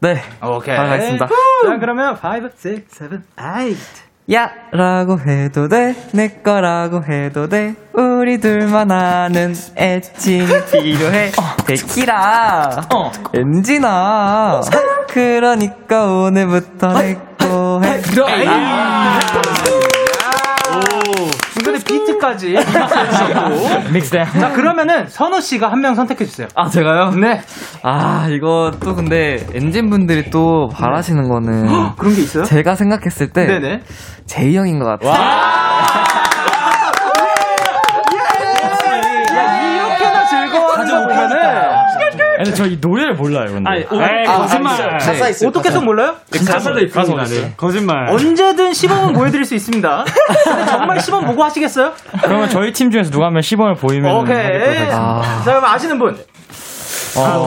[0.00, 0.20] 네.
[0.42, 0.76] 오케이.
[0.76, 1.26] 바로 가겠습니다.
[1.26, 3.72] 자 그러면 5, 6, 7, 8.
[4.32, 4.50] 야!
[4.72, 11.32] 라고 해도 돼, 내 거라고 해도 돼, 우리 둘만 아는 애칭이 필요해.
[11.66, 12.88] 데키라!
[13.34, 14.62] 엔지나!
[15.08, 18.00] 그러니까 오늘부터 내거 해.
[21.78, 22.56] 중간에 비트까지.
[23.92, 24.24] 믹스돼요.
[24.40, 26.48] 자 그러면은 선우 씨가 한 명 선택해 주세요.
[26.54, 27.10] 아, 제가요?
[27.10, 27.40] 네.
[27.82, 31.66] 아, 이거 또 근데 엔진 분들이 또 바라시는 거는.
[31.98, 32.44] 그런 게 있어요?
[32.44, 33.46] 제가 생각했을 때.
[33.46, 33.80] 네네.
[34.26, 35.12] 제이 형인 것 같아요.
[39.34, 41.36] 이렇게나 즐거워하는 거 보면은
[42.44, 43.70] 근데 저이 노래를 몰라요, 근데.
[43.70, 44.98] 아니, 오- 에이, 거짓말.
[44.98, 45.48] 가사 있어요.
[45.48, 46.16] 어떻게송 몰라요?
[46.30, 47.24] 가사도 있습니다.
[47.24, 47.54] 네.
[47.56, 48.08] 거짓말.
[48.10, 50.04] 언제든 시범은 보여드릴 수 있습니다.
[50.44, 51.92] 근데 정말 시범 보고 하시겠어요?
[52.22, 54.88] 그러면 저희 팀 중에서 누가 한명 시범을 보이면 오케이.
[54.88, 56.16] 자, 그럼 아시는 분.
[57.16, 57.46] 어.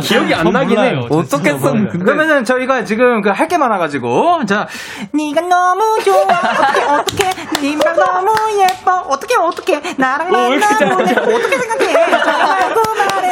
[0.00, 0.94] 기억이 안 나긴 해.
[1.10, 2.04] 어떻게 쏜, 근데.
[2.04, 4.68] 그러면은 저희가 지금 그 할 게 많아가지고 자
[5.12, 7.24] 네가 너무 좋아 어떻게 어떻게
[7.60, 12.80] 네가 너무 예뻐 어떻게 어떻게 나랑 만나볼래 어떻게 생각해 정말 그
[13.14, 13.30] 말해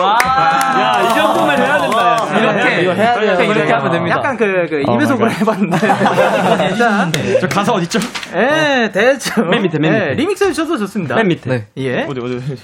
[0.00, 1.98] 야, 이 정도만 해야 된다.
[1.98, 2.38] 야.
[2.38, 2.82] 이렇게.
[2.82, 3.24] 이거 해야 돼요.
[3.30, 4.16] 이렇게, 이렇게 하면 됩니다.
[4.16, 5.38] 약간 그, 그 어, 입에속으로 맞아요.
[5.40, 5.78] 해봤는데
[6.76, 8.00] 자저 가사 어딨죠?
[8.34, 9.48] 예, 대충.
[9.50, 10.10] 맨 밑에, 맨 밑에.
[10.10, 11.14] 예, 리믹스 해주셔도 좋습니다.
[11.14, 11.48] 맨 밑에.
[11.50, 11.66] 네.
[11.76, 12.06] 예.
[12.10, 12.56] 어디, 어디, 어디.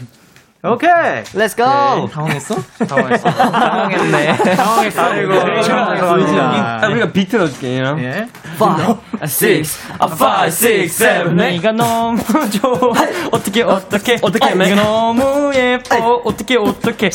[0.63, 0.91] 오케이.
[1.35, 2.07] Let's go.
[2.13, 2.55] 당황했어?
[2.87, 3.31] 당황했어.
[3.31, 4.37] 당황했네.
[4.57, 5.03] 당황했어.
[5.03, 5.33] 아이고.
[5.33, 7.79] 아, 우리가 비트 넣어줄게.
[7.81, 8.29] 요 예.
[8.59, 11.35] 5, 6, 5, 6, 7, 8.
[11.35, 12.19] 네가 너무
[12.51, 12.93] 좋아.
[13.33, 16.21] 어떻게 어떻게 어떻게 네가 너무 예뻐.
[16.25, 17.09] 어떻게 어떻게.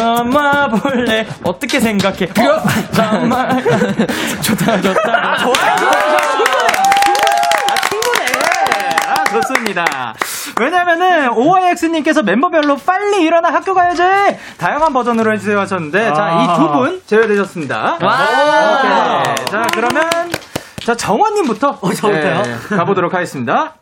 [0.00, 1.26] 엄마 볼래.
[1.42, 2.26] 어떻게 생각해.
[2.26, 2.62] 어,
[2.92, 3.60] 정말
[4.40, 5.12] 좋다 좋다.
[5.12, 5.36] 아,
[9.48, 10.14] 좋습니다.
[10.60, 14.02] 왜냐면은, OIX님께서 멤버별로 빨리 일어나 학교 가야지!
[14.58, 17.94] 다양한 버전으로 해주세요 하셨는데, 자, 이 두 분 제외되셨습니다.
[17.94, 19.46] 오케이.
[19.46, 20.04] 자, 그러면,
[20.84, 21.78] 자, 정원님부터.
[21.80, 22.42] 저부터요?
[22.46, 23.74] 예, 가보도록 하겠습니다.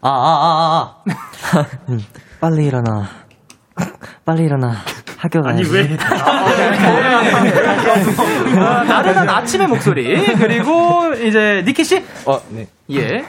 [0.00, 1.02] 아, 아, 아,
[1.58, 1.64] 아.
[1.88, 2.00] 음,
[2.40, 3.08] 빨리 일어나.
[4.24, 4.74] 빨리 일어나.
[5.18, 5.62] 학교 가야지.
[5.64, 5.96] 아니, 왜?
[8.60, 10.34] 아, 나른한 아침의 목소리.
[10.36, 12.04] 그리고, 이제, 니키 씨?
[12.24, 12.68] 어, 네.
[12.92, 13.24] 예.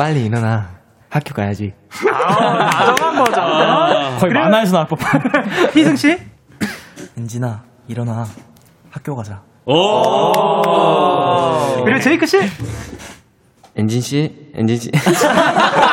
[0.00, 0.70] 빨리 일어나.
[1.10, 1.74] 학교 가야지.
[2.10, 4.16] 아, 다정한 버전.
[4.18, 5.20] 거의 만화에서 나올 법한.
[5.76, 6.18] 희승씨?
[7.18, 8.26] 엔진아, 일어나.
[8.90, 9.42] 학교 가자.
[11.84, 12.38] 그리고 제이크 씨?
[13.76, 14.90] 엔진 씨, 엔진 씨.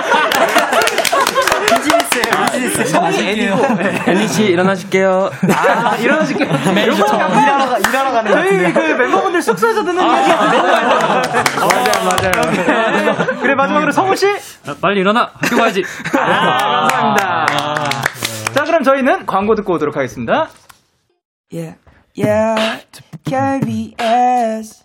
[2.85, 3.57] 성이 애니고.
[4.07, 5.31] 엔진 씨 일어나실게요.
[5.53, 6.47] 아, 일어나실게요.
[6.73, 8.73] 매니저 일하러, 일하러 가는 것 저희.
[8.73, 10.27] 그 멤버분들 숙소에서 듣는 얘기
[11.61, 13.39] 맞아요, 맞아요.
[13.41, 14.25] 그래, 마지막으로 성우씨?
[14.67, 15.31] 아, 빨리 일어나.
[15.35, 15.83] 학교 가야지.
[16.17, 17.45] 아, 감사합니다.
[18.53, 20.49] 자, 그럼 저희는 광고 듣고 오도록 하겠습니다.
[21.51, 21.77] Yeah,
[22.17, 22.83] yeah,
[23.23, 24.83] KBS,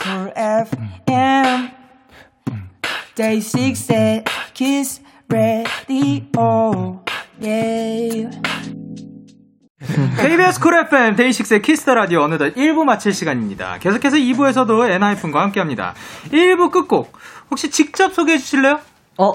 [0.00, 1.70] Cool FM,
[3.14, 4.24] Day 6의
[4.54, 7.02] Kiss the Radio,
[7.40, 8.30] yeah.
[10.20, 13.78] KBS Cool FM 데이식스의 Kiss the Radio 어느덧 1부 마칠 시간입니다.
[13.78, 15.94] 계속해서 2부에서도 엔하이픈과 함께 합니다.
[16.30, 17.12] 1부 끝곡
[17.50, 18.80] 혹시 직접 소개해 주실래요?
[19.18, 19.32] 어,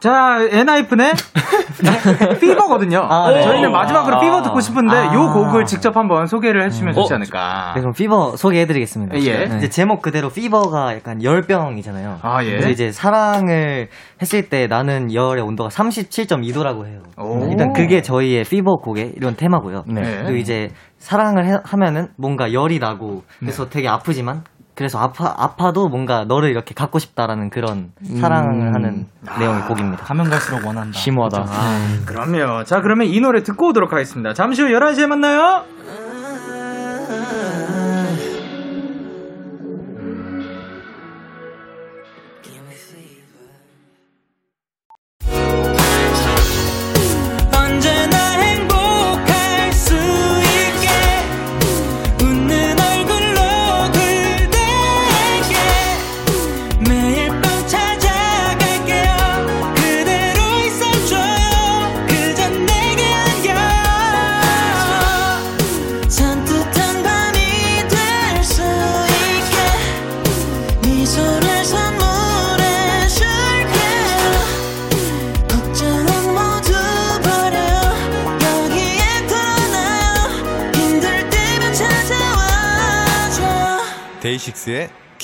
[0.00, 1.12] 자, 엔하이픈의
[2.40, 3.00] Fever거든요.
[3.08, 3.42] 아, 네.
[3.42, 4.20] 저희는 마지막으로 아.
[4.20, 5.14] Fever 듣고 싶은데 아.
[5.14, 7.72] 요 곡을 직접 한번 소개를 해주시면 좋지 어, 않을까.
[7.74, 9.16] 네, 그럼 Fever 소개해드리겠습니다.
[9.26, 9.44] 예.
[9.58, 12.18] 이제 제목 그대로 Fever가 약간 열병이잖아요.
[12.22, 12.50] 아, 예.
[12.50, 13.88] 그래서 이제 사랑을
[14.22, 17.00] 했을 때 나는 열의 온도가 37.2도라고 해요.
[17.18, 17.46] 오.
[17.50, 19.84] 일단 그게 저희의 Fever 곡의 이런 테마고요.
[19.86, 20.00] 네.
[20.22, 24.44] 그리고 이제 사랑을 해- 하면은 뭔가 열이 나고 그래서 되게 아프지만
[24.80, 29.04] 그래서 아파 아파도 뭔가 너를 이렇게 갖고 싶다라는 그런 사랑을 하는
[29.38, 30.02] 내용의 곡입니다.
[30.04, 30.98] 가면 갈수록 원한다.
[30.98, 31.44] 심오하다.
[32.06, 32.64] 그럼요.
[32.64, 34.32] 자, 그러면 이 노래 듣고 오도록 하겠습니다.
[34.32, 35.64] 잠시 후 11시에 만나요.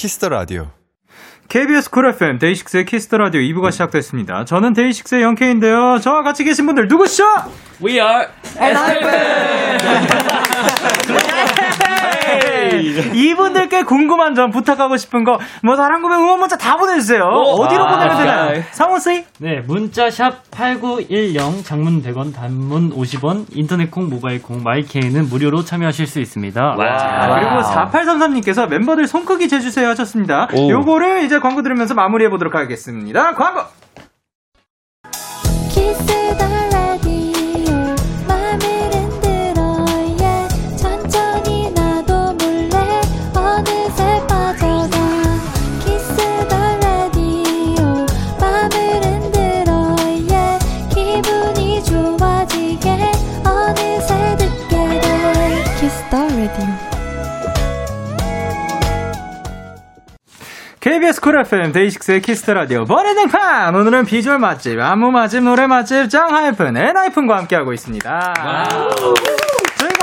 [0.07, 0.69] Kiss the Radio.
[1.49, 4.45] KBS Cool FM 데이식스의 Kiss the Radio 2부가 시작됐습니다.
[4.45, 5.99] 저는 데이식스의 Young K인데요.
[6.01, 7.25] 저와 같이 계신 분들 누구시죠?
[7.83, 8.61] We are 이
[13.37, 17.22] 분들께 궁금한 점 부탁하고 싶은 거 뭐 다른 거면 응원 문자 다 보내주세요.
[17.23, 18.51] 어디로 아, 보내면 되나요?
[18.53, 18.64] 네.
[18.71, 19.25] 성훈 씨?
[19.38, 25.64] 네, 문자 샵 8910 장문 100원 단문 50원 인터넷 콩 모바일 콩 my K는 무료로
[25.64, 26.77] 참여하실 수 있습니다.
[26.79, 30.49] 아, 그리고 4833님께서 멤버들 손 크기 재주세요 하셨습니다.
[30.55, 30.70] 오.
[30.70, 33.35] 요거를 이제 광고 들으면서 마무리해 보도록 하겠습니다.
[33.35, 33.62] 광고!
[35.68, 36.07] 키스
[36.38, 36.65] 더
[60.97, 66.09] KBS Cool FM 데이식스의 Kiss the Radio 본인등판 오늘은 비주얼 맛집 안무 맛집 노래 맛집
[66.09, 68.35] 짱하이픈 엔하이픈과 함께하고 있습니다.
[68.35, 69.56] 저희가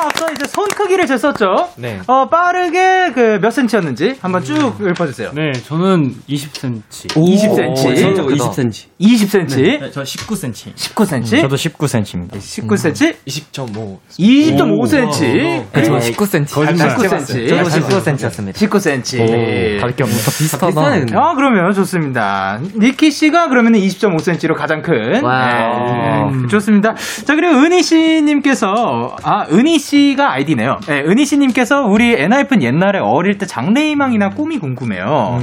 [0.05, 1.67] 앞서 이제 손 크기를 쟀었죠.
[1.77, 1.99] 네.
[2.07, 5.31] 어 빠르게 그 몇 센치였는지 한번 쭉 읊어주세요.
[5.33, 6.81] 네, 저는 20cm.
[7.09, 7.75] 20cm.
[7.75, 8.85] 진짜 20cm.
[9.01, 9.79] 20cm.
[9.81, 10.73] 네, 저 19cm.
[10.75, 11.41] 19cm.
[11.41, 12.37] 저도 19cm입니다.
[12.37, 13.15] 19cm.
[13.27, 13.97] 20.5.
[14.19, 15.19] 20.5cm.
[15.21, 16.53] 네, 저 19cm.
[16.53, 16.95] 거짓말.
[16.95, 17.49] 19cm.
[17.49, 18.53] 저도 19cm였습니다.
[18.53, 19.79] 19cm.
[19.79, 20.15] 다를 게 없네.
[20.15, 20.81] 비슷하다.
[21.19, 22.59] 아, 그러면 좋습니다.
[22.77, 25.23] 니키 씨가 그러면 20.5cm로 가장 큰.
[25.23, 26.31] wow.
[26.31, 26.93] 네, 좋습니다.
[27.25, 30.77] 자, 그리고 은희 씨님께서, 아, 은희 씨가 아이디네요.
[30.87, 35.39] 네, 은희 씨님께서 우리 엔하이픈 옛날에 어릴 때 장래희망이나 꿈이 궁금해요.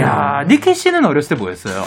[0.00, 1.82] 야 니키 씨는 어렸을 때 뭐였어요?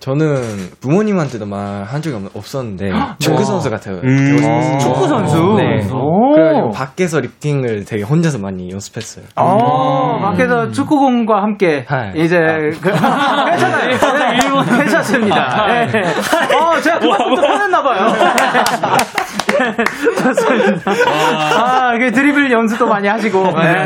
[0.00, 0.36] 저는
[0.80, 3.96] 부모님한테도 말한 적이 없- 없었는데 축구 선수 같아요.
[4.04, 4.78] 음.
[4.78, 5.56] 축구 선수?
[5.58, 5.84] 네.
[5.92, 6.34] 오.
[6.34, 9.24] 그래가지고 밖에서 리프팅을 되게 혼자서 많이 연습했어요.
[9.34, 12.38] 어, 밖에서 축구공과 함께 이제
[12.80, 13.90] 그, 괜찮아요.
[13.90, 15.66] 네, 괜찮습니다.
[15.66, 15.98] 네.
[16.54, 18.06] 어, 제가 그만큼 또 편했나 봐요.
[19.38, 20.92] 좋습니다.
[21.56, 23.42] 아, 그 드리블 연습도 많이 하시고.
[23.42, 23.84] 네.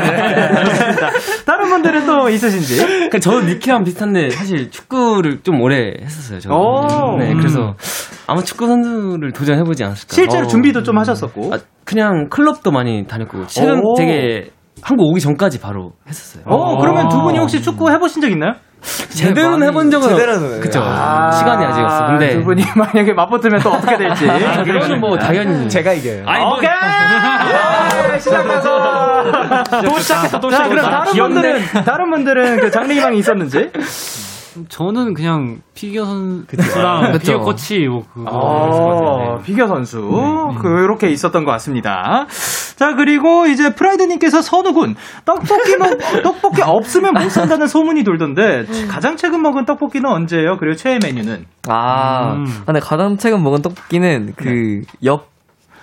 [0.65, 1.09] 좋습니다.
[1.45, 2.77] 다른 분들은 또 있으신지?
[2.85, 6.39] 그러니까 저도 니키랑 비슷한데 사실 축구를 좀 오래 했었어요.
[6.39, 6.55] 저는.
[6.55, 7.17] 오.
[7.19, 7.37] 네, 음.
[7.37, 7.75] 그래서
[8.27, 10.15] 아마 축구 선수를 도전해보지 않았을까.
[10.15, 10.47] 실제로 어.
[10.47, 11.53] 준비도 좀 하셨었고.
[11.53, 13.95] 아, 그냥 클럽도 많이 다녔고 최근 오.
[13.95, 14.49] 되게
[14.81, 16.43] 한국 오기 전까지 바로 했었어요.
[16.47, 18.53] 어, 그러면 두 분이 혹시 축구 해보신 적 있나요?
[18.83, 20.81] 제대로는 해본 적은 제대로는 그쵸.
[20.83, 22.07] 아, 시간이 아직 없어.
[22.07, 24.29] 근데 두 분이 만약에 맞붙으면 또 어떻게 될지.
[24.29, 26.23] 아, 그거는 뭐 당연히 제가 이겨요.
[26.23, 26.69] 뭐- 오케이!
[28.19, 30.89] 시작해서 또 시작했어, 또 자, 그럼 시작했어.
[30.91, 31.13] 다른.
[31.13, 33.71] 분들은 다른 분들은 그 장래희망이 있었는지.
[34.69, 37.17] 저는 그냥 피겨 선수랑.
[37.19, 40.01] 피겨 코치 뭐 그거 어, 피겨 선수
[40.61, 42.27] 그렇게 있었던 것 같습니다.
[42.75, 49.65] 자 그리고 이제 프라이드님께서 선우군 떡볶이는 떡볶이 없으면 못 산다는 소문이 돌던데 가장 최근 먹은
[49.65, 50.57] 떡볶이는 언제예요?
[50.59, 52.45] 그리고 최애 메뉴는 아, 음.
[52.65, 55.32] 근데 가장 최근 먹은 떡볶이는 그 옆.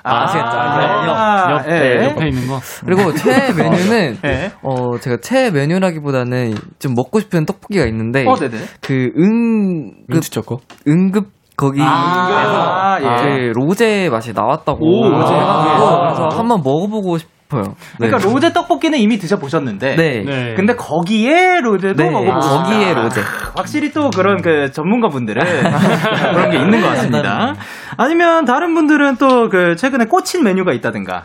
[0.02, 0.46] 아, 아시겠죠?
[0.46, 1.78] 아, 옆, 옆, 예.
[1.78, 2.60] 네, 옆에 있는 거.
[2.84, 4.52] 그리고 최애 메뉴는 예.
[4.62, 8.34] 어 제가 최애 메뉴라기보다는 좀 먹고 싶은 떡볶이가 있는데 어.
[8.80, 10.60] 그 응급 민트 초코?
[10.88, 13.22] 응급 거기 아, 에서 예.
[13.22, 16.14] 그 로제 맛이 나왔다고 오, 아.
[16.14, 17.74] 그래서 한번 먹어보고 싶 어요.
[17.98, 19.96] 그러니까 로제 떡볶이는 이미 드셔보셨는데.
[19.96, 20.22] 네.
[20.24, 20.54] 네.
[20.54, 22.62] 근데 거기에 로제도 네, 먹어보고 싶다.
[22.62, 23.20] 거기에 로제.
[23.56, 25.42] 확실히 또 그런 그 전문가분들은
[26.32, 27.54] 그런 게 있는 것 같습니다.
[27.96, 31.24] 아니면 다른 분들은 또 그 최근에 꽂힌 메뉴가 있다든가.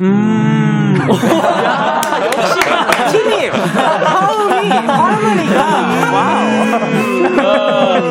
[0.00, 0.94] 음.
[1.64, 2.60] 야, 역시
[3.12, 3.52] 팀이에요.
[3.52, 5.62] 하우미, 하우미가.
[6.12, 7.05] wow.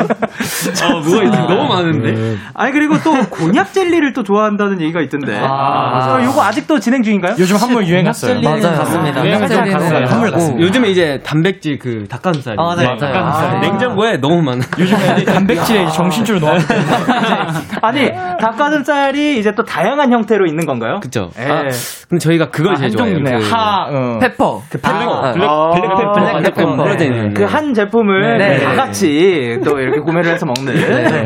[0.86, 1.38] 어, 뭐가 있지?
[1.38, 2.36] 너무 많은데?
[2.54, 5.36] 아니 그리고 또 곤약 젤리를 또 좋아한다는 얘기가 있던데.
[5.38, 6.16] 아.
[6.16, 7.34] 아, 요거 아직도 진행 중인가요?
[7.38, 8.40] 요즘 한번 유행했어요.
[8.40, 8.60] 맞아요.
[8.78, 9.24] 갔습니다.
[9.26, 9.72] 유행했어요.
[9.72, 10.06] 갔어요.
[10.06, 10.58] 한물 갔어요.
[10.60, 12.56] 요즘에 이제 단백질 그 닭가슴살.
[12.58, 12.84] 아, 네.
[12.84, 13.56] 닭가슴살.
[13.56, 13.60] 아.
[13.60, 14.60] 냉장고에 너무 많아.
[14.78, 16.56] 요즘에 단백질에 정신줄 놓아.
[17.82, 21.00] 아니 닭가슴살이 이제 또 다양한 형태로 있는 건가요?
[21.00, 21.30] 그쵸.
[21.38, 21.44] 예.
[21.44, 21.62] 아,
[22.08, 23.18] 근데 저희가 그걸 아, 제일 한 좋아해요.
[23.24, 24.18] 그 하, 어.
[24.20, 24.62] pepper.
[24.70, 25.32] 그 black, pepper.
[25.32, 25.70] Black, 아.
[25.70, 26.12] black pepper.
[26.12, 26.76] Black black pepper pepper.
[26.76, 27.34] 뿌려져 있는.
[27.34, 28.58] 그러한 제품을 네.
[28.60, 30.74] 다 같이 또 이렇게 구매를 해서 먹는.
[30.74, 31.24] 네.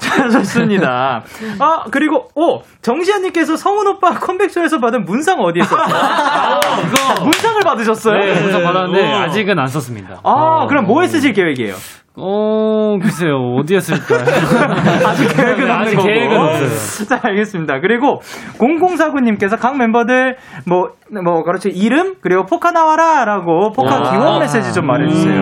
[0.00, 1.22] 자, 좋습니다.
[1.58, 2.60] 아, 그리고, 오!
[2.82, 5.74] 정지현님께서 성훈 오빠 컴백쇼에서 받은 문상 어디에서?
[5.78, 7.24] 아, 이거.
[7.24, 8.18] 문상을 받으셨어요?
[8.18, 9.16] 네, 문상 받았는데 오.
[9.16, 10.20] 아직은 안 썼습니다.
[10.24, 11.74] 아, 그럼 뭐에 쓰실 계획이에요?
[12.14, 13.36] 어, 글쎄요.
[13.58, 14.20] 어디에 쓸까요?
[15.08, 16.08] 아직 계획은 없는 아직 거고.
[16.08, 17.06] 계획은 없어요.
[17.08, 17.80] 자, 알겠습니다.
[17.80, 18.20] 그리고
[18.58, 20.90] 0049님께서 각 멤버들 뭐,
[21.24, 21.70] 뭐, 그렇죠.
[21.70, 23.24] 이름, 그리고 포카 나와라!
[23.24, 24.10] 라고 포카 와.
[24.10, 25.40] 기원 메시지 좀 말해주세요.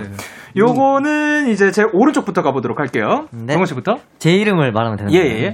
[0.00, 0.16] 음.
[0.56, 3.26] 요거는 이제 제 오른쪽부터 가보도록 할게요.
[3.30, 3.52] 네.
[3.52, 3.96] 정원 씨부터?
[4.18, 5.14] 제 이름을 말하면 되나요?
[5.14, 5.52] 예, 예.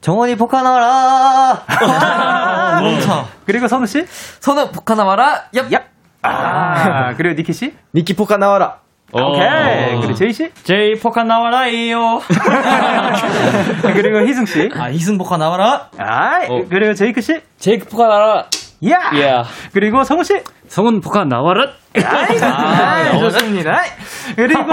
[0.00, 1.62] 정원이 포카 나와라!
[2.82, 3.24] 멈춰.
[3.46, 4.04] 그리고 선우 씨?
[4.06, 5.44] 선우 포카 나와라!
[5.54, 5.70] 얍!
[5.70, 5.82] 얍!
[6.22, 7.72] 아, 그리고 니키 씨?
[7.94, 8.78] 니키 포카 나와라.
[9.12, 9.96] 오케이.
[10.00, 10.50] 그리고 제이 씨?
[10.62, 12.20] 제이 포카 나와라이요.
[13.82, 14.70] 그리고 희승 씨?
[14.74, 15.88] 아, 희승 포카 나와라!
[15.98, 17.40] 아, 그리고 제이크 씨?
[17.58, 18.46] 제이크 포카 나와라!
[18.88, 19.10] 야!
[19.16, 19.42] 예.
[19.72, 20.34] 그리고 성우 씨?
[20.70, 21.66] 성훈 포카 나와라!
[21.96, 23.82] 아이, 아이, 좋습니다.
[24.36, 24.72] 그리고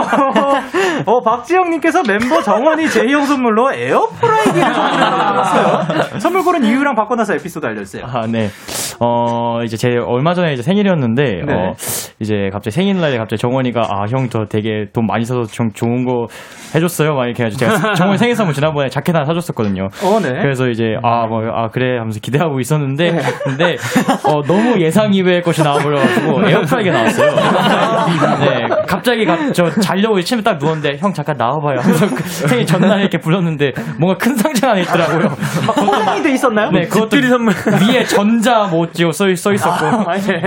[1.07, 6.19] 어, 박지영님께서 멤버 정원이 제이형 선물로 에어프라이기를 선물했어요.
[6.19, 8.05] 선물 고른 이유랑 바꿔놔서 에피소드 알려주세요.
[8.05, 8.51] 아, 네.
[8.99, 11.53] 어, 이제 제 얼마 전에 이제 생일이었는데, 네.
[11.53, 11.73] 어,
[12.19, 16.27] 이제 갑자기 생일날에 갑자기 정원이가, 아, 형 저 되게 돈 많이 써서 좀 좋은 거
[16.75, 17.13] 해줬어요.
[17.15, 19.83] 막 이렇게 해가지고 제가 정원이 생일 선물 지난번에 자켓 하나 사줬었거든요.
[20.03, 20.29] 어, 네.
[20.41, 23.77] 그래서 이제, 아, 뭐, 아, 그래 하면서 기대하고 있었는데, 근데,
[24.25, 27.31] 어, 너무 예상 이외의 것이 나와버려가지고 에어프라이기가 나왔어요.
[28.41, 28.67] 네.
[28.87, 31.79] 갑자기 가, 저 자려고 침에 딱 누웠는데, 형 잠깐 나와봐요.
[31.79, 35.29] 하면서 그 생일 전날에 이렇게 불렀는데, 뭔가 큰 상자 안에 있더라고요.
[35.75, 36.71] 포장이 돼 있었나요?
[36.71, 37.53] 네, 그것도 선물.
[37.87, 39.85] 위에 전자 뭐 어찌고 써, 써 있었고.
[40.09, 40.41] 아, 네.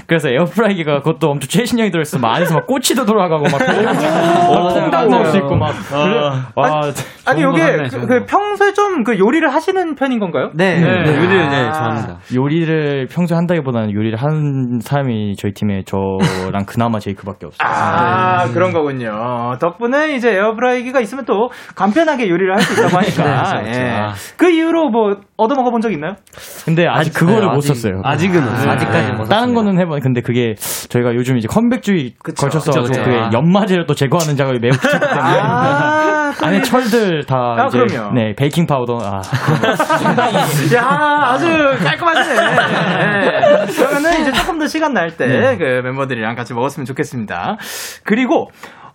[0.06, 2.18] 그래서 에어프라이기가 그것도 엄청 최신형이 들어있어.
[2.18, 3.54] 막 안에서 막 꼬치도 돌아가고 막.
[4.50, 4.68] 오.
[4.74, 5.72] 통닭 넣을 수 있고 막.
[5.88, 6.30] 그래.
[6.54, 6.80] 와.
[7.26, 8.24] 아니, 요게 그, 그 거.
[8.26, 10.50] 평소에 좀 그 요리를 하시는 편인 건가요?
[10.54, 10.80] 네.
[10.80, 12.18] 요리를 네, 좋아합니다.
[12.34, 17.68] 요리를 평소에 한다기보다는 요리를 하는 사람이 저희 팀에 저랑 그나마 제이크밖에 없어요.
[17.68, 19.12] 아, 그런 거군요.
[19.60, 23.22] 덕분에 이제 에어프라이기가 있으면 또 간편하게 요리를 할 수 있다고 하니까.
[23.62, 23.90] 네, 그렇죠, 예.
[23.90, 24.12] 아.
[24.36, 26.14] 그 이후로 뭐 얻어먹어 본 적 있나요?
[26.64, 28.00] 근데 아직 그거를 네, 못아 직- 썼어요.
[28.04, 28.70] 아직은 없어요.
[28.70, 30.00] 아직까지는 못 다른 거는 해봤.
[30.02, 30.54] 근데 그게
[30.88, 32.48] 저희가 요즘 이제 컴백주의 그쵸.
[33.04, 33.30] 그게 아.
[33.32, 36.05] 연마제를 또 제거하는 작업이 매우 귀찮기 때문에 아, 또
[36.42, 38.12] 안에 이게- 철들 다 아, 이제 그럼요.
[38.12, 39.20] 네 베이킹 파우더 아
[40.74, 41.46] 야, 아주
[41.82, 42.34] 깔끔하시네.
[42.34, 43.66] 네.
[43.76, 45.56] 그러면은 이제 조금 더 시간 날때 네.
[45.56, 47.56] 그 멤버들이랑 같이 먹었으면 좋겠습니다.
[48.04, 48.48] 그리고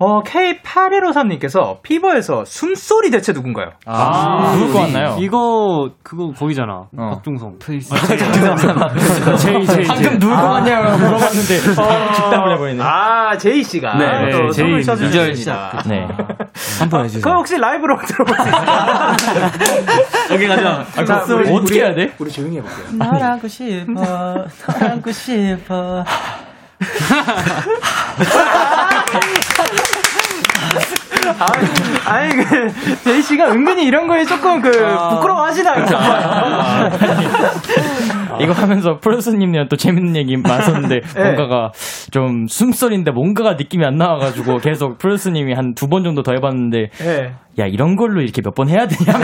[0.03, 3.69] 어, K8153님께서 피버에서 숨소리 대체 누군가요?
[3.86, 5.15] 아, 누구 거 왔나요?
[5.19, 6.86] 이거, 그거, 거기잖아.
[6.97, 7.59] 박종성.
[7.61, 9.36] 죄송합니다.
[9.38, 10.17] 제이, 제이, 방금.
[10.17, 10.51] 누구 거 아.
[10.53, 12.84] 왔냐고 물어봤는데 어, 직답을 해버리네.
[12.84, 15.84] 아, 제이 씨가 네, 또 네, 제이 쳐주셨습니다.
[15.88, 16.07] 네.
[16.80, 17.22] 한번 해주세요.
[17.24, 18.26] 그거 혹시 라이브로 있어요?
[20.32, 20.86] 여기 가자.
[20.93, 22.14] 자, 자, 우리, 어떻게 우리- 해야 돼?
[22.20, 22.86] 우리 조용히 해볼게요.
[22.97, 24.47] 널 안고 싶어, 널
[24.91, 26.04] 안고 싶어.
[31.30, 36.91] 아니, 아니, 그, 제이 씨가 은근히 이런 거에 조금 그, 부끄러워하시나 봐요.
[38.39, 41.24] 이거 하면서 프로스님이랑 또 재밌는 얘기 많았었는데 네.
[41.24, 41.72] 뭔가가
[42.11, 47.34] 좀 숨소리인데 뭔가가 느낌이 안 나와가지고 계속 프로스님이 한 두 번 정도 더 해봤는데 네.
[47.60, 49.12] 야 이런 걸로 이렇게 몇 번 해야 되냐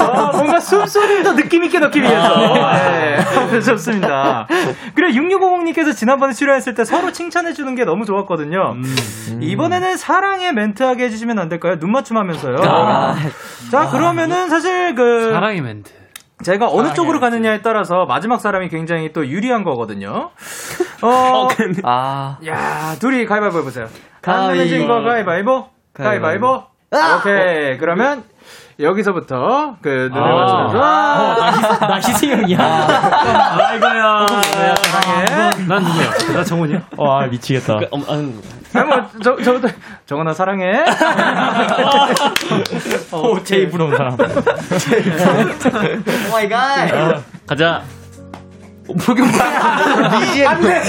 [0.00, 2.54] 아, 뭔가 숨소리를 더 느낌 있게 넣기 위해서.
[2.74, 3.18] 네.
[3.60, 4.46] 좋습니다.
[4.94, 8.76] 그리고 6650님께서 지난번에 출연했을 때 서로 칭찬해 주는 게 너무 좋았거든요.
[9.40, 11.78] 이번에는 사랑의 멘트하게 해주시면 안 될까요?
[11.78, 12.56] 눈 맞춤 하면서요.
[12.62, 13.16] 아.
[13.70, 15.30] 자, 그러면은 사실 그.
[15.32, 15.90] 사랑의 멘트.
[16.44, 20.30] 제가 어느 쪽으로 가느냐에 따라서 마지막 사람이 굉장히 또 유리한 거거든요.
[21.02, 21.48] 어,
[21.82, 22.38] 아.
[22.46, 23.88] 야, 둘이 가위바위보 해보세요.
[24.22, 24.60] 가위.
[24.60, 25.77] 안내진과 가위바위보?
[26.02, 26.64] 가위바위보?
[27.18, 27.76] 오케이.
[27.78, 28.22] 그러면
[28.80, 30.36] 여기서부터 그 눈을 아.
[30.36, 30.78] 맞추면서.
[30.78, 32.58] 어, 나 희- 나 희승형이야.
[33.58, 34.26] 아이고야.
[34.84, 35.64] 사랑해.
[35.66, 36.34] 난 누구야?
[36.34, 36.82] 나 성훈이야?
[36.96, 37.78] 와 미치겠다.
[37.80, 38.40] 그, 음, 음,
[38.74, 39.60] 아, 뭐, 저, 저,
[40.06, 40.84] 정원아 사랑해.
[43.12, 44.14] 오, 제일 부러운 사람.
[44.14, 44.18] Oh
[46.32, 47.22] my God.
[47.46, 47.82] 가자.
[48.86, 49.28] BGM.
[50.48, 50.82] 안 돼.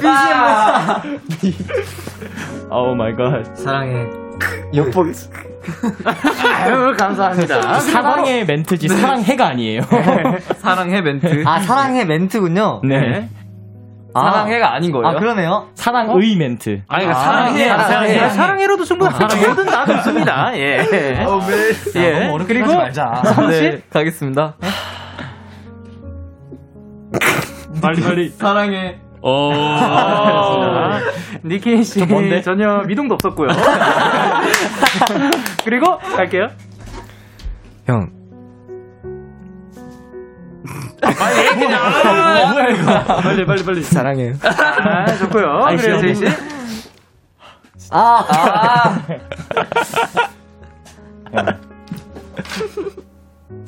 [0.00, 1.62] BGM.
[2.80, 3.56] Oh my God.
[3.56, 4.06] 사랑해.
[4.74, 5.06] 역복.
[6.44, 7.78] 아유, 감사합니다.
[7.80, 9.82] 사랑의 멘트지 사랑해가 아니에요.
[10.56, 11.44] 사랑해 멘트.
[11.46, 12.80] 아 사랑해 멘트군요.
[12.84, 13.28] 네.
[14.14, 15.06] 사랑해가 아닌 거예요?
[15.06, 15.68] 아 그러네요.
[15.74, 16.82] 사랑의 멘트.
[16.88, 17.68] 아니, 아, 사랑해.
[17.70, 18.18] 아, 사랑해.
[18.20, 19.36] 아, 사랑해로도 충분하죠.
[19.36, 20.58] 뭐든 다 좋습니다.
[20.58, 20.80] 예.
[21.24, 21.40] 어,
[21.96, 22.10] 예.
[22.20, 23.22] 너무 어렵게 그리고 하지 말자.
[23.48, 24.56] 네, 가겠습니다.
[27.80, 28.28] 빨리, 빨리.
[28.30, 28.98] 사랑해.
[29.22, 29.52] 오.
[29.52, 31.00] 아,
[31.44, 32.42] 니키 씨 뭔데?
[32.42, 33.48] 전혀 미동도 없었고요.
[35.64, 36.48] 그리고 갈게요.
[37.86, 38.10] 형.
[42.52, 43.04] 뭐야, 이거.
[43.22, 43.82] 빨리, 빨리, 빨리.
[43.82, 44.34] 사랑해요.
[44.42, 45.64] 아, 좋고요.
[45.64, 46.24] 아이, 그래요, 제이 씨.
[47.90, 48.24] 아.
[48.28, 49.02] 아.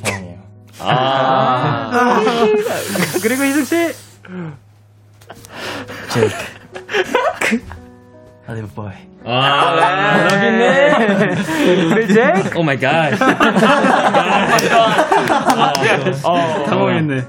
[0.02, 0.38] 사랑해요.
[0.80, 2.20] 아.
[3.22, 3.94] 그리고 희승 씨.
[8.46, 8.90] 아네 보이.
[9.26, 10.92] 아, 여기 있네.
[11.94, 12.62] 그래, 제.
[12.62, 13.11] Oh my God.
[16.24, 17.24] 어, 당황했네.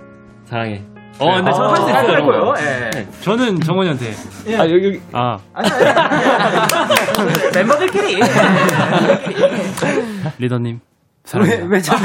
[0.46, 0.82] 사랑해.
[1.18, 1.96] 어, 근데 저 할수 있어요.
[1.96, 2.90] 할거고요 예.
[2.90, 3.08] 네.
[3.22, 4.14] 저는 정원이한테.
[4.48, 4.58] 예.
[4.58, 5.02] 아, 여기, 여기.
[5.14, 5.40] 아.
[7.56, 8.20] 멤버들끼리.
[10.38, 10.82] 리더님.
[11.26, 11.66] 사랑해요.
[11.66, 11.98] 왜 저리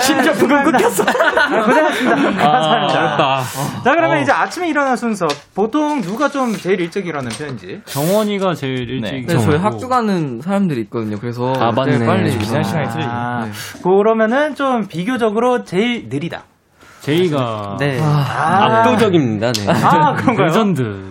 [0.00, 1.04] 심지어 브금 끊겼어.
[1.04, 2.16] 고생하셨습니다.
[2.16, 2.94] 감사합니다.
[2.94, 3.42] 어렵다.
[3.84, 4.20] 자, 그러면 어.
[4.20, 5.26] 이제 아침에 일어난 순서.
[5.54, 7.82] 보통 누가 좀 제일 일찍 일어나는 편인지.
[7.86, 9.26] 정원이가 제일 일찍.
[9.26, 9.64] 네, 저희 일어나고.
[9.64, 11.18] 학교 가는 사람들이 있거든요.
[11.18, 12.06] 그래서 아, 맞네.
[12.06, 12.88] 빨리 비슷한 시간이.
[12.90, 13.08] 틀리죠.
[13.10, 13.52] 아, 네.
[13.82, 16.44] 그러면은 좀 비교적으로 제일 느리다.
[17.00, 17.76] 제이가.
[17.78, 17.98] 네.
[18.00, 19.52] 아, 압도적입니다.
[19.52, 19.66] 네.
[19.68, 20.46] 아, 그런가요?
[20.46, 21.10] 레전드.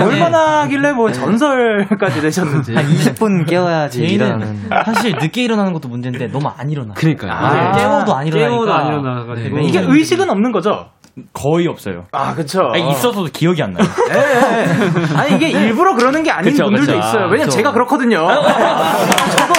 [0.00, 2.74] 얼마나 하길래 뭐 전설까지 되셨는지.
[2.74, 4.70] 한 20분 깨워야지 제이는 일어나는.
[4.84, 6.94] 사실 늦게 일어나는 것도 문제인데 너무 안 일어나.
[6.94, 7.30] 그러니까요.
[7.32, 8.54] 아, 깨워도 안 일어나니까.
[8.54, 9.56] 깨워도 안 일어나가지고.
[9.56, 10.86] 네, 이게 의식은 없는 거죠?
[11.32, 12.04] 거의 없어요.
[12.12, 12.60] 아, 그쵸.
[12.72, 13.86] 아니, 있어서도 기억이 안 나요.
[14.10, 15.16] 예, 예.
[15.16, 16.98] 아니, 이게 일부러 그러는 게 아닌 그쵸, 분들도 그쵸.
[16.98, 17.24] 있어요.
[17.24, 17.56] 왜냐면 그쵸.
[17.56, 18.26] 제가 그렇거든요.
[18.26, 19.54] 저도,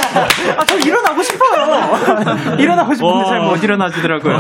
[0.58, 1.50] 아, 저 일어나고 싶어요.
[2.58, 4.38] 일어나고 싶은데 잘 못 일어나시더라고요.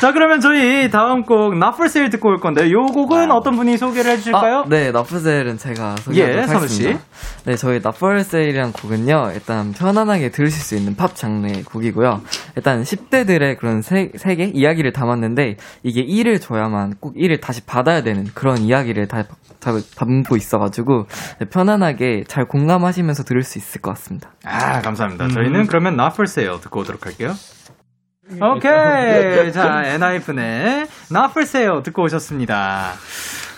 [0.00, 3.76] 자, 그러면 저희 다음 곡, Not for Sale 듣고 올 건데, 요 곡은 어떤 분이
[3.78, 4.58] 소개를 해주실까요?
[4.60, 7.00] 아, 네, 나프셀은 제가 소개하도록 예, 하겠습니다.
[7.44, 12.20] 네, 저희 나프셀이란 곡은요, 일단 편안하게 들으실 수 있는 팝 장르의 곡이고요.
[12.56, 18.26] 일단 10대들의 그런 세, 세계 이야기를 담았는데, 이게 1을 줘야만 꼭 1을 다시 받아야 되는
[18.34, 19.24] 그런 이야기를 다,
[19.60, 21.06] 다 담고 있어가지고,
[21.40, 24.30] 네, 편안하게 잘 공감하시면서 들을 수 있을 것 같습니다.
[24.44, 25.28] 아, 감사합니다.
[25.28, 27.34] 저희는 그러면 Not for Sale 듣고 오도록 할게요.
[28.40, 29.52] 오케이.
[29.52, 32.92] 자, 엔하이픈의 Not for Sale 듣고 오셨습니다.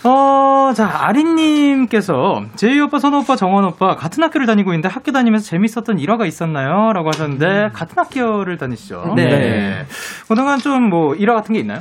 [0.03, 5.45] 어, 자, 아린님께서 제이 오빠, 선우 오빠, 정원 오빠 같은 학교를 다니고 있는데 학교 다니면서
[5.47, 6.93] 재밌었던 일화가 있었나요?
[6.95, 9.13] 라고 하셨는데 같은 학교를 다니시죠?
[9.17, 9.85] 네.
[10.29, 11.81] 그동안 좀 뭐 일화 같은 게 있나요?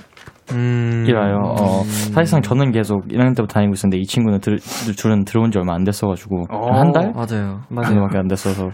[0.52, 1.06] 음.
[1.08, 1.38] 이라요.
[1.60, 4.60] 어, 사실상 저는 계속 1학년 때부터 다니고 있었는데 이 친구는 들,
[4.98, 6.78] 둘은 들어온 지 얼마 안 됐어가지고 어.
[6.78, 7.12] 한 달?
[7.14, 7.62] 맞아요.
[7.70, 8.70] 정도밖에 안 됐어서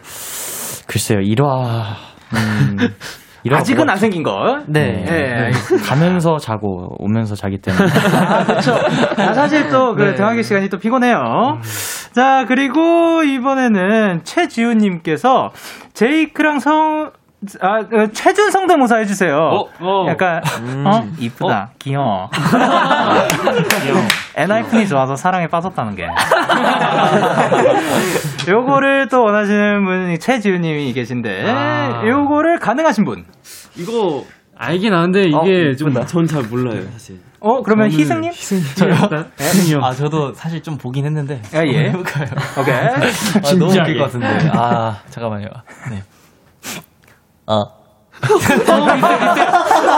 [0.87, 1.95] 글쎄요 일화
[2.33, 2.77] 음,
[3.45, 4.63] 일화가 아직은 뭐가 안 생긴 거.
[4.67, 5.03] 네.
[5.03, 5.51] 네.
[5.87, 7.85] 가면서 자고 오면서 자기 때문에
[9.17, 10.15] 아, 사실 또그 네.
[10.15, 11.59] 대화기 시간이 또 피곤해요.
[12.11, 15.51] 자, 그리고 이번에는 최지훈 님께서
[15.93, 17.11] 제이크랑 성,
[17.61, 19.67] 아, 어, 최준 성대모사 해주세요.
[19.79, 20.05] 어.
[20.07, 20.41] 약간,
[20.85, 21.07] 어?
[21.19, 21.71] 이쁘다.
[21.79, 22.29] 귀여워.
[24.35, 26.07] 엔하이픈이 좋아서 사랑에 빠졌다는 게.
[28.47, 32.03] 요거를 또 원하시는 분이 최지훈님이 계신데, 아.
[32.05, 33.25] 요거를 가능하신 분.
[33.75, 34.23] 이거
[34.57, 37.19] 알긴 아는데 이게 좀전잘 몰라요 사실.
[37.41, 38.31] 어, 그러면 저는 희승님?
[38.31, 39.81] 희승이요.
[39.83, 41.41] 아 저도 사실 좀 보긴 했는데.
[41.53, 41.89] 아, 예.
[41.89, 42.27] 해볼까요?
[42.59, 42.73] 오케이.
[42.73, 44.49] 아, 너무 웃길 것 같은데.
[44.53, 45.47] 아 잠깐만요.
[45.91, 46.03] 네.
[47.47, 47.65] 어.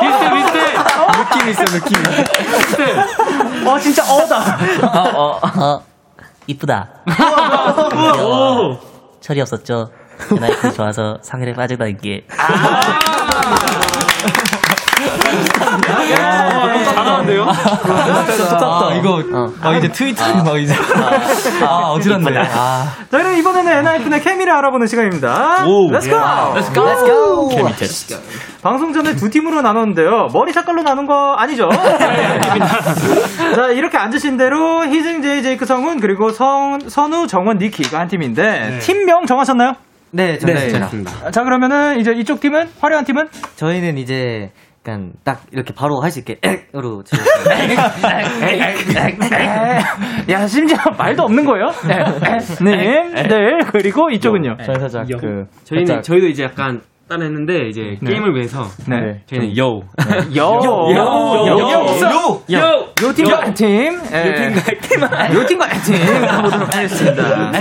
[0.01, 0.73] 비슷해 비슷해.
[1.17, 3.67] 느낌 있어 느낌.
[3.67, 4.57] 어, 진짜 어다.
[5.15, 5.83] 어, 어,
[6.47, 6.89] 이쁘다.
[8.23, 8.77] 오.
[9.21, 9.91] 철이 없었죠.
[10.39, 12.25] 나이프 좋아서 상해를 빠지다는 게.
[16.15, 17.45] 잘하는데요?
[17.45, 18.95] 똑같다.
[18.95, 19.23] 이거
[19.61, 20.73] 막 이제 트위터에 막 이제
[21.61, 22.37] 아 어지럽네.
[22.37, 22.93] 아.
[23.11, 25.65] 자, 그럼 이번에는 엔하이픈의 케미를 알아보는 시간입니다.
[25.65, 25.89] 오.
[25.91, 26.17] Let's go!
[26.55, 26.85] Let's go!
[26.85, 27.49] Let's go!
[27.49, 28.19] 케미 테스트
[28.61, 30.27] 방송 전에 두 팀으로 나눴는데요.
[30.33, 31.69] 머리 색깔로 나눈 거 아니죠?
[33.55, 38.79] 자, 이렇게 앉으신 대로 희승, 제이, 제이크, 성훈, 그리고 성, 선우, 정원, 니키가 한 팀인데,
[38.81, 39.73] 팀명 정하셨나요?
[40.11, 41.31] 네, 정했습니다.
[41.31, 42.69] 자, 그러면은 이제 이쪽 팀은?
[42.81, 43.29] 화려한 팀은?
[43.55, 44.51] 저희는 이제
[44.87, 47.03] 약간 딱 이렇게 바로 할 수 있게 액으로
[50.29, 51.65] 야, 심지어 말도 없는 거예요?
[52.63, 53.03] 네.
[53.27, 53.57] 네.
[53.71, 54.55] 그리고 이쪽은요?
[54.65, 58.09] 저희 살짝 그 저희는 저희도 이제 약간 따냈는데 이제 네.
[58.11, 59.21] 게임을 위해서 네.
[59.27, 59.81] 저희는 요.
[60.35, 62.07] 요, 요, 요, 요, 없어.
[62.07, 62.59] 요, 요, 요 팀과 한 팀.
[62.59, 63.43] 요 팀과
[65.33, 65.95] 요 팀과 한 팀.
[66.27, 67.51] 가보도록 하겠습니다.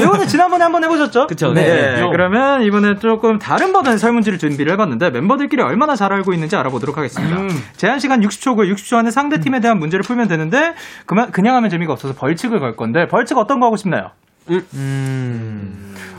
[0.00, 1.26] 요거는 지난번에 한번 해보셨죠?
[1.26, 1.94] 그쵸, 네.
[1.94, 2.00] 네.
[2.00, 2.10] 요.
[2.10, 7.36] 그러면 이번에 조금 다른 버전의 설문지를 준비를 해봤는데 멤버들끼리 얼마나 잘 알고 있는지 알아보도록 하겠습니다.
[7.76, 8.72] 제한 시간 60초고요.
[8.74, 10.74] 60초 안에 상대 팀에 대한 문제를 풀면 되는데
[11.06, 14.10] 그만 그냥 하면 재미가 없어서 벌칙을 걸 건데 벌칙 어떤 거 하고 싶나요?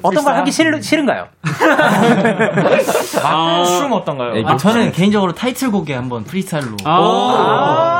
[0.01, 1.27] 어떤 걸 하기 싫, 싫은가요?
[3.23, 4.45] 아, 춤 어떤가요?
[4.45, 6.75] 아, 저는 개인적으로 타이틀곡에 한번 프리스타일로.
[6.83, 7.96] 아, 오, 벌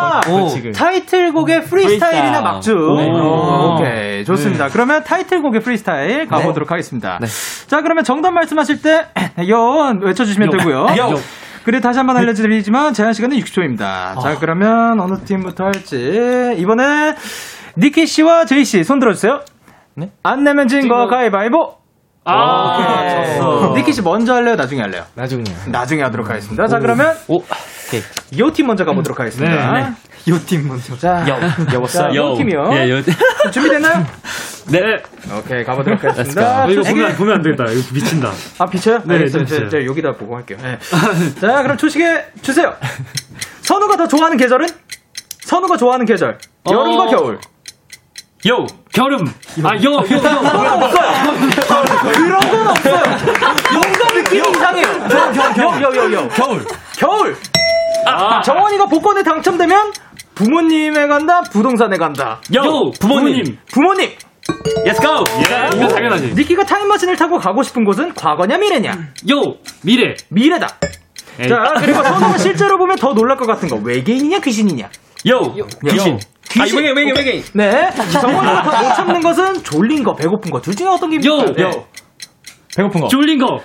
[0.50, 0.72] 칙을.
[0.74, 2.44] 타이틀곡의 프리스타일이나 프리스타일.
[2.44, 2.72] 막춤.
[2.98, 3.10] 네.
[3.12, 4.26] 오, 오케이.
[4.26, 4.68] 좋습니다.
[4.70, 7.20] 그러면 타이틀곡의 프리스타일 가보도록 하겠습니다.
[7.68, 9.06] 자, 그러면 정답 말씀하실 때,
[9.50, 10.58] 연 외쳐주시면 요.
[10.58, 10.76] 되고요.
[10.98, 11.20] 요.
[11.64, 14.22] 그리고 다시 한번 알려드리지만 제한 시간은 60초입니다.
[14.22, 16.56] 자, 그러면 어느 팀부터 할지.
[16.58, 17.16] 이번에
[17.78, 19.42] 니키 씨와 제이 씨 손 들어주세요.
[19.96, 20.12] 네?
[20.24, 21.77] 안 내면 진거 가위바위보.
[22.30, 23.38] 아, 오케이.
[23.38, 23.74] 졌어.
[23.76, 24.56] 니키 씨 먼저 할래요?
[24.56, 25.04] 나중에 할래요?
[25.16, 25.44] 나중에.
[25.68, 26.68] 나중에 하도록 하겠습니다.
[26.68, 27.16] 자, 그러면
[28.38, 29.72] 요팀 먼저 가보도록 하겠습니다.
[29.72, 29.90] 네, 네.
[30.28, 30.98] 요팀 먼저.
[30.98, 31.86] 자, 요.
[31.88, 32.70] 자, 요 팀이요.
[32.74, 33.02] 예, 요.
[33.52, 34.06] 준비됐나요?
[34.70, 34.80] 네.
[35.38, 36.66] 오케이, 가보도록 하겠습니다.
[36.66, 37.72] 어, 이거 보면, 보면 안 되겠다.
[37.72, 38.32] 이거 미친다.
[38.60, 39.00] 아, 비쳐요?
[39.06, 39.46] 네, 비쳐요.
[39.46, 40.58] 저, 저 여기다 보고 할게요.
[40.62, 40.78] 네.
[41.40, 42.74] 자, 그럼 초식에 주세요.
[43.62, 44.68] 선우가 더 좋아하는 계절은?
[45.46, 46.38] 선우가 좋아하는 계절.
[46.70, 47.08] 여름과 어.
[47.08, 47.40] 겨울.
[48.48, 48.68] 요!
[48.94, 49.26] 겨름!
[49.64, 49.82] 아, 요!
[49.84, 49.96] 요!
[49.96, 50.02] 요!
[50.08, 52.12] 그런 건 없어요.
[52.14, 53.04] 그런 건 없어요.
[53.74, 54.88] 뭔가 느낌이 이상해요.
[54.88, 56.30] 요, 요, 요, 요.
[56.30, 56.66] 겨울.
[56.98, 57.36] 겨울.
[58.06, 59.92] 아, 정원이가 복권에 당첨되면
[60.36, 62.40] 부모님에 간다, 부동산에 간다.
[62.54, 62.92] 요!
[63.02, 63.58] 부모님!
[63.74, 64.12] 부모님.
[64.86, 65.24] Let's go!
[65.40, 66.34] 예, 이거 당연하지.
[66.36, 68.92] 니키가 타임머신을 타고 가고 싶은 곳은 과거냐 미래냐?
[69.32, 69.56] 요!
[69.82, 70.16] 미래!
[70.30, 70.68] 미래다.
[71.40, 71.50] 에이.
[71.50, 74.90] 자, 그리고 선우가 실제로 보면 더 놀랄 것 같은 거 외계인이냐 귀신이냐?
[75.28, 75.42] 요!
[75.90, 76.16] 귀신!
[76.60, 76.78] 아, 귀신.
[76.78, 77.44] 외계인, 외계인, 외계인!
[77.54, 77.92] 네.
[78.22, 81.36] 정원이가 더못 참는 것은 졸린 거, 배고픈 거 둘 중에 어떤 게 요!
[81.38, 81.68] 있을까요?
[81.68, 81.86] 요!
[82.76, 83.08] 배고픈 거.
[83.08, 83.60] 졸린 거!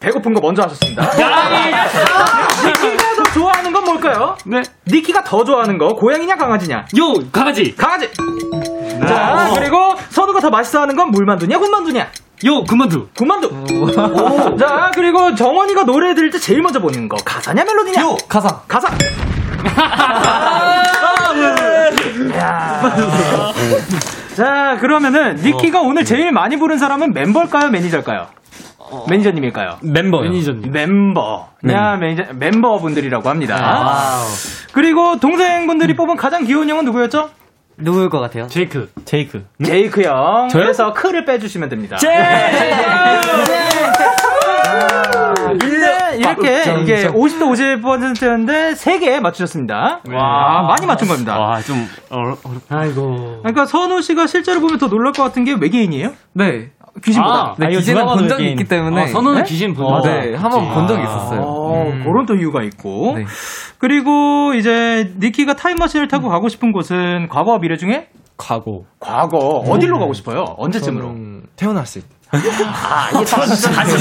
[0.00, 1.02] 배고픈 거 먼저 하셨습니다.
[1.20, 1.86] 야!
[2.66, 4.36] 니키가 더 좋아하는 건 뭘까요?
[4.44, 4.62] 네.
[4.86, 6.86] 니키가 더 좋아하는 거 고양이냐 강아지냐?
[6.98, 7.14] 요!
[7.32, 7.74] 강아지!
[7.76, 8.10] 강아지.
[9.06, 12.10] 자, 그리고 선우가 더 맛있어 하는 건 물만두냐 군만두냐?
[12.44, 12.62] 요!
[12.64, 13.08] 군만두!
[13.16, 13.46] 군만두.
[13.48, 14.56] 오.
[14.58, 18.02] 자, 그리고 정원이가 노래 들을 때 제일 먼저 보는 거 가사냐 멜로디냐?
[18.02, 18.16] 요!
[18.28, 18.60] 가사.
[18.68, 18.88] 가사.
[22.36, 22.80] 야.
[24.36, 28.26] 자, 그러면은 니키가 오늘 제일 많이 부른 사람은 멤버일까요, 매니저일까요?
[29.08, 29.78] 매니저님일까요?
[29.82, 30.22] 멤버요.
[30.22, 30.70] 매니저님.
[30.70, 31.48] 멤버.
[31.70, 33.56] 야, 매니저, 멤버분들이라고 합니다.
[33.56, 34.24] Wow.
[34.72, 37.30] 그리고 동생분들이 뽑은 가장 귀여운 형은 누구였죠?
[37.78, 38.46] 누구일 것 같아요?
[38.46, 38.90] 제이크.
[39.04, 39.44] 제이크.
[39.64, 40.48] 제이크 형.
[40.48, 40.62] 저요?
[40.62, 41.96] 그래서 크를 빼주시면 됩니다.
[41.96, 42.08] 근
[46.42, 50.00] 데 이렇게 이게 50대 50%였는데 3개 맞추셨습니다.
[50.12, 51.38] 와, 많이 맞춘 겁니다.
[51.38, 51.76] 와, 좀,
[52.10, 52.36] 어려.
[52.68, 53.38] 아이고.
[53.42, 56.12] 그러니까 선우 씨가 실제로 보면 더 놀랄 것 같은 게 외계인이에요?
[56.34, 56.70] 네.
[57.04, 57.34] 귀신보다.
[57.34, 58.50] 아, 네, 아, 귀신은 본 적이.
[58.52, 59.02] 있기 때문에.
[59.02, 59.48] 아, 선우는 네?
[59.48, 60.08] 귀신 본 어, 적.
[60.10, 61.40] 네, 한 번 본 적이 있었어요.
[61.42, 63.14] 어, 그런 또 이유가 있고.
[63.18, 63.24] 네.
[63.78, 68.08] 그리고 이제 니키가 타임머신을 타고 가고 싶은 곳은 과거와 미래 중에
[68.38, 68.82] 과거.
[68.98, 70.44] 과거 어디로 가고 싶어요?
[70.56, 71.14] 언제쯤으로?
[71.56, 72.08] 태어났을 때.
[72.32, 73.96] 아, 이게 다시 다시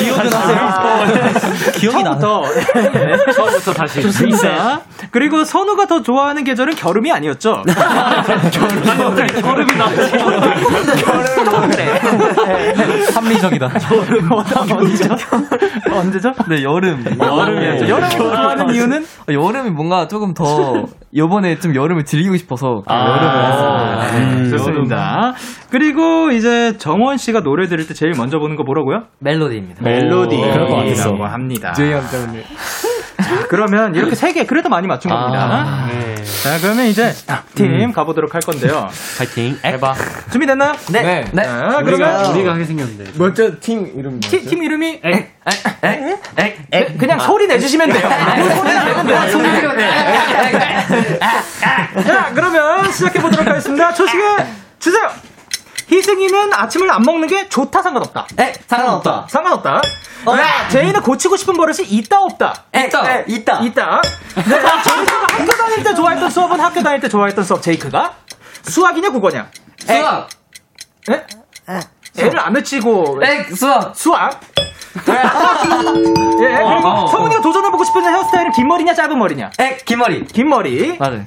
[0.00, 1.72] 기억은 하세요.
[1.74, 2.18] 기억이 나.
[2.18, 4.00] 처음부터 처음부터 다시.
[4.02, 4.80] 좋습니다.
[5.10, 7.62] 그리고 선우가 더 좋아하는 계절은 겨름이 아니었죠?
[7.68, 10.12] 아니, 어떻게 겨름이 나왔지?
[13.14, 13.70] 합리적이다.
[14.74, 15.16] 언제죠?
[15.92, 16.32] 언제죠?
[16.48, 17.04] 네, 여름.
[17.18, 17.88] 여름이었죠.
[17.88, 24.16] 여름을 좋아하는 이유는 어, 여름이 뭔가 조금 더 요번에 좀 여름을 즐기고 싶어서 여름을 했습니다.
[24.16, 25.34] 음, 좋습니다.
[25.72, 29.04] 그리고 이제 정원 씨가 노래 들을 때 제일 먼저 보는 거 뭐라고요?
[29.20, 29.82] 멜로디입니다.
[29.82, 30.84] 그럴 것 같았어.
[30.84, 31.72] 멜로디라고 합니다.
[31.72, 32.44] 제이언 때문에.
[33.22, 35.86] 자, 그러면 이렇게 세 개, 그래도 많이 맞춘 겁니다.
[35.90, 36.14] 네.
[36.42, 37.10] 자, 그러면 이제
[37.54, 38.90] 팀 가보도록 할 건데요.
[39.16, 39.56] 파이팅.
[39.64, 39.94] 해봐.
[40.30, 40.74] 준비됐나요?
[40.92, 41.24] 네.
[41.32, 41.42] 네.
[41.42, 43.12] 자, 그러면 우리가 하게 생겼는데.
[43.16, 45.30] 먼저 팀 이름 팀, 팀 이름이 에?
[46.70, 48.10] 에, 그냥 소리 내주시면 돼요.
[48.56, 49.30] 소리 내면 돼요.
[49.30, 49.90] 소리 내면 돼요.
[52.06, 53.94] 자, 그러면 시작해 보도록 하겠습니다.
[53.94, 54.22] 초식에
[54.78, 55.31] 주세요.
[55.92, 58.26] 희승이는 아침을 안 먹는 게 좋다 상관없다.
[58.40, 59.26] 에, 상관없다.
[59.28, 59.82] 상관없다.
[60.36, 62.54] 네, 제이는 고치고 싶은 버릇이 있다 없다.
[62.74, 63.58] 에, 에, 있다.
[63.60, 64.00] 있다.
[64.36, 67.60] 네, 제이크가 학교 다닐 때 좋아했던 수업은 학교 다닐 때 좋아했던 수업.
[67.62, 68.14] 제이크가
[68.62, 69.50] 수학이냐 국어냐?
[69.84, 70.28] 수학.
[71.10, 71.26] 에?
[72.18, 73.92] 애를 안 외치고 에, 수학.
[73.96, 74.40] 수학.
[75.06, 75.12] 네.
[76.42, 79.50] 예, 그리고 성훈이가 도전해보고 싶은 헤어스타일은 긴 머리냐 짧은 머리냐?
[79.58, 80.24] 에, 긴 머리.
[80.26, 80.96] 긴 머리.
[80.98, 81.24] 맞아요.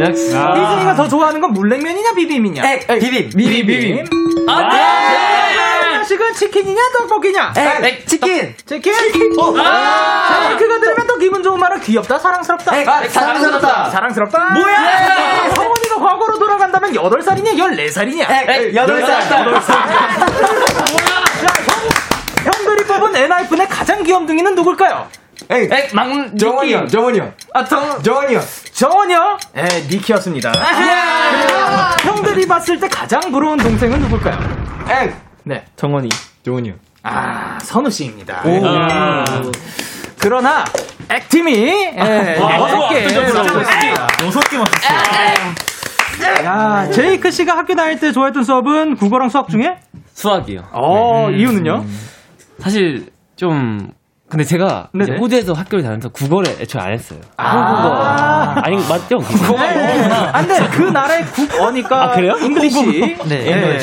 [0.00, 0.26] 역시.
[0.26, 2.62] 희승이가 더 좋아하는 건 물냉면이냐 비빔이냐?
[2.64, 3.30] 에, 비빔.
[3.30, 4.06] 비빔.
[4.48, 5.77] 아, 네.
[6.08, 7.52] 음식은 치킨이냐 떡볶이냐?
[7.58, 8.54] 에, 치킨.
[8.64, 8.94] 치킨.
[9.38, 9.54] 어.
[9.54, 12.76] 자, 그가 들으면 또 기분 좋은 말은 귀엽다, 사랑스럽다.
[12.78, 13.90] 에, 사랑스럽다.
[13.90, 14.54] 사랑스럽다.
[14.54, 15.50] 뭐야?
[15.54, 18.30] 성훈이가 과거로 돌아간다면 8살이냐, 14살이냐?
[18.30, 19.22] 에, 여덟 살.
[22.44, 25.08] 형들이 뽑은 엔하이픈의 가장 귀염둥이는 누굴까요?
[25.50, 27.34] 에이, 에, 막 정원이 형, 정원이 형.
[27.52, 28.42] 아, 정, 정원이 형.
[28.72, 29.36] 정원이 형?
[29.56, 30.52] 에, 니키였습니다.
[32.00, 34.38] 형들이 봤을 때 가장 부러운 동생은 누굴까요?
[34.90, 35.10] 에이,
[35.48, 35.64] 네.
[35.76, 36.10] 정원이.
[36.44, 36.78] 정원이 형.
[37.02, 38.42] 아, 선우 씨입니다.
[38.44, 38.60] 오.
[38.66, 39.24] 아.
[40.18, 40.62] 그러나,
[41.08, 43.04] 액팀이, 예, 여섯 개.
[43.04, 45.54] 여섯 개 맞췄어요.
[46.44, 49.78] 야, 제이크 씨가 학교 다닐 때 좋아했던 수업은 국어랑 수학 중에?
[50.12, 50.68] 수학이요.
[50.72, 51.86] 어, 이유는요?
[52.58, 53.92] 사실 좀
[54.28, 54.90] 근데 제가.
[55.18, 57.20] 호주에서 학교를 다니면서 국어를 애초에 안 했어요.
[57.38, 57.48] 아.
[57.48, 59.20] 한국어 아니 맞죠?
[59.56, 62.02] 아, 근데 그 나라의 국어니까.
[62.02, 62.36] 아, 그래요?
[62.38, 63.16] English.
[63.26, 63.78] 네, 예.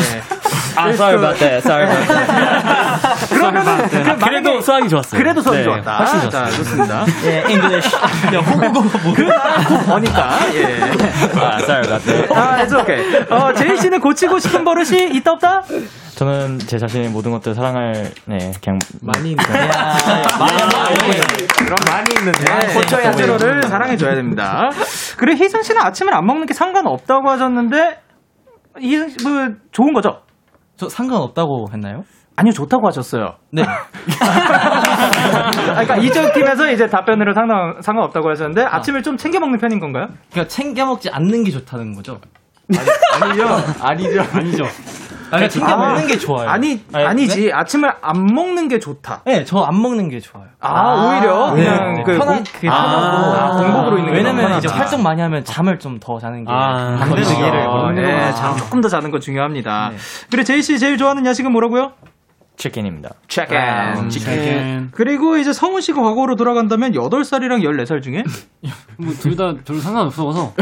[0.76, 1.61] 아, sorry about that.
[1.63, 3.30] Sorry about that.
[3.36, 5.19] 그러면은, 그 아, 그래도 수학이 좋았어요.
[5.19, 5.97] 그래도 수학이 네, 좋았다.
[5.97, 6.55] 훨씬 자, 좋았어요.
[6.57, 7.05] 좋습니다.
[7.26, 7.95] 예, English.
[8.36, 9.13] 야, 호국어 뭐.
[9.13, 10.39] 그 나라 국어니까.
[10.53, 10.82] 예.
[11.39, 12.34] 아, sorry about that.
[12.34, 13.26] 아, it's okay.
[13.30, 15.63] 어, 제이 씨는 고치고 싶은 버릇이 있다 없다?
[16.15, 19.43] 저는 제 자신의 모든 것들을 사랑할 네 그냥 많이 있네.
[19.43, 19.69] 그럼
[21.88, 22.51] 많이 있는데.
[22.51, 23.38] 아, 고쳐야 돼요.
[23.38, 24.69] 를 사랑해 줘야 됩니다.
[25.17, 27.99] 그래, 희승 씨는 아침을 안 먹는 게 상관없다고 하셨는데,
[28.80, 30.21] 희승 씨, 뭐, 좋은 거죠?
[30.78, 32.03] 저 상관없다고 했나요?
[32.38, 33.36] 아니요, 좋다고 하셨어요.
[33.51, 33.63] 네.
[34.21, 40.07] 아, 그러니까 이쪽 팀에서 이제 답변으로 상관, 상관없다고 하셨는데, 아침을 좀 챙겨 먹는 편인 건가요?
[40.32, 42.19] 그러니까 챙겨 먹지 않는 게 좋다는 거죠.
[43.21, 43.47] 아니 죠.
[43.82, 44.21] 아니죠.
[44.34, 44.63] 아니죠.
[45.32, 46.49] 아니, 챙겨 아, 먹는 게 좋아요.
[46.49, 47.51] 아니, 아니, 아니 지.
[47.51, 49.21] 아침을 안 먹는 게 좋다.
[49.26, 50.45] 네, 저 안 먹는 게 좋아요.
[50.59, 51.63] 아, 오히려 네.
[51.65, 52.03] 그냥 네.
[52.03, 54.67] 그 편한 공- 그게 아, 편하고 공복으로 있는 게 왜냐면 이제.
[54.67, 57.93] 활동 많이 하면 잠을 좀 더 자는 게 아, 안 되는 그렇죠.
[57.95, 59.91] 게 네, 잠 조금 더 자는 거 중요합니다.
[60.30, 61.93] 그래 제이 씨 제일 좋아하는 야식은 뭐라고요?
[62.58, 63.10] 치킨입니다.
[63.28, 63.58] 치킨.
[63.58, 64.89] 음, 치킨.
[64.91, 68.24] 그리고 이제 성훈 씨가 과거로 돌아간다면 8살이랑 14살 중에
[68.97, 70.53] 뭐 둘 다 별로 상관없어서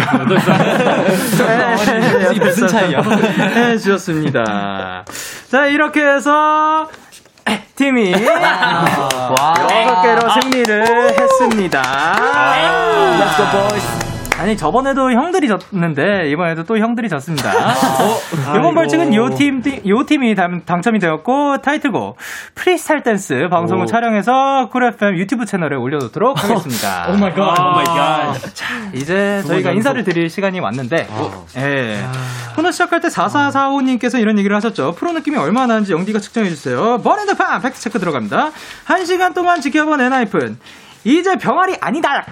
[1.47, 3.01] 네, 무슨 차이야?
[3.01, 5.05] 네, 주셨습니다.
[5.49, 6.89] 자, 이렇게 해서
[7.75, 10.87] 팀이 여섯 개로 승리를
[11.19, 11.81] 했습니다.
[13.19, 14.02] Let's go boys.
[14.43, 17.53] 아니 저번에도 형들이 졌는데 이번에도 또 형들이 졌습니다.
[18.57, 22.17] 이번 벌칙은 요 팀, 요 팀이 당- 당첨이 되었고 타이틀곡
[22.53, 23.85] 프리스타일 댄스 방송을 오.
[23.85, 27.07] 촬영해서 쿨 FM 유튜브 채널에 올려놓도록 하겠습니다.
[27.13, 27.57] Oh my God.
[27.57, 28.35] Oh my God.
[28.93, 30.03] 이제 두 저희가 번 인사를.
[30.03, 31.31] 드릴 시간이 왔는데, 아.
[31.59, 32.03] 예.
[32.57, 34.95] 코너 시작할 때 4445님께서 이런 얘기를 하셨죠.
[34.95, 36.99] 프로 느낌이 얼마나 나는지 영디가 측정해 주세요.
[37.01, 38.51] 버랜드판 팩트 체크 들어갑니다.
[38.83, 40.57] 한 시간 동안 지켜본 엔하이픈.
[41.05, 42.23] 이제 병아리 아니다!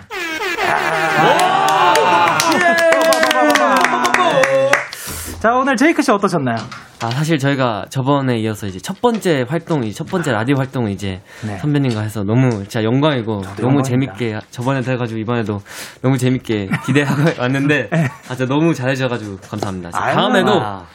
[5.42, 6.56] 자, 오늘 제이크 씨 어떠셨나요?
[7.04, 11.58] 아 사실 저희가 저번에 이어서 이제 첫 번째 활동이 첫 번째 라디오 활동을 이제 네.
[11.58, 13.84] 선배님과 해서 너무 진짜 영광이고 너무 영광입니다.
[13.84, 15.62] 재밌게 저번에도 해가지고 이번에도
[16.04, 19.90] 너무 재밌게 기대하고 왔는데 아 진짜 너무 잘해주셔가지고 감사합니다.
[19.90, 20.86] 다음에도 아.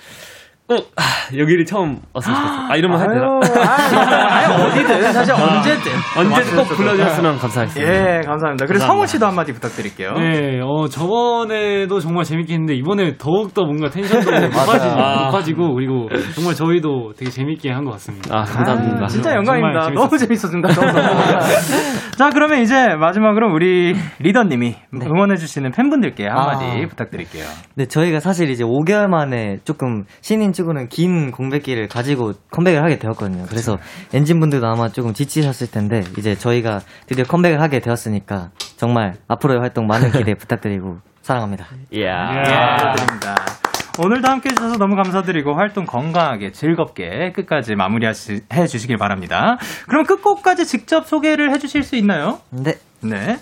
[0.69, 1.03] 꼭 아,
[1.37, 2.67] 여기를 처음 왔으면 좋겠어요.
[2.71, 3.27] 아 이러면 해도 되나?
[3.63, 5.93] 아유, 아유, 어디든, 사실 언제든.
[6.19, 7.93] 언제든 꼭 불러주셨으면 감사하겠습니다.
[7.93, 8.67] 예, 감사합니다.
[8.67, 8.87] 그래서.
[8.87, 10.13] 성훈 씨도 한마디 부탁드릴게요.
[10.15, 15.25] 네, 어, 저번에도 정말 재밌게 했는데, 이번에 더욱더 뭔가 텐션도 높아지고, 아.
[15.27, 18.37] 높아지고, 그리고 정말 저희도 되게 재밌게 한 것 같습니다.
[18.37, 19.05] 아, 감사합니다.
[19.05, 19.91] 아, 진짜 영광입니다.
[19.91, 20.69] 너무 재밌었습니다.
[20.75, 21.21] 너무 너무.
[22.19, 26.89] 자, 그러면 이제 마지막으로 우리 리더님이 응원해주시는 팬분들께 한마디 아.
[26.89, 27.45] 부탁드릴게요.
[27.77, 33.45] 네, 저희가 사실 이제 5개월 만에 조금 신인 치고는 긴 공백기를 가지고 컴백을 하게 되었거든요.
[33.49, 33.79] 그래서
[34.15, 39.87] 엔진 분들도 아마 조금 지치셨을 텐데 이제 저희가 드디어 컴백을 하게 되었으니까 정말 앞으로의 활동
[39.87, 41.67] 많은 기대 부탁드리고 사랑합니다.
[41.93, 42.95] 이야.
[42.95, 43.37] 드립니다.
[43.99, 48.13] 오늘도 함께 해주셔서 너무 감사드리고 활동 건강하게 즐겁게 끝까지 마무리해
[48.69, 49.59] 주시길 바랍니다.
[49.89, 52.41] 그럼 끝곡까지 직접 소개를 해주실 수 있나요?
[52.51, 52.75] 네.
[53.03, 53.37] 네.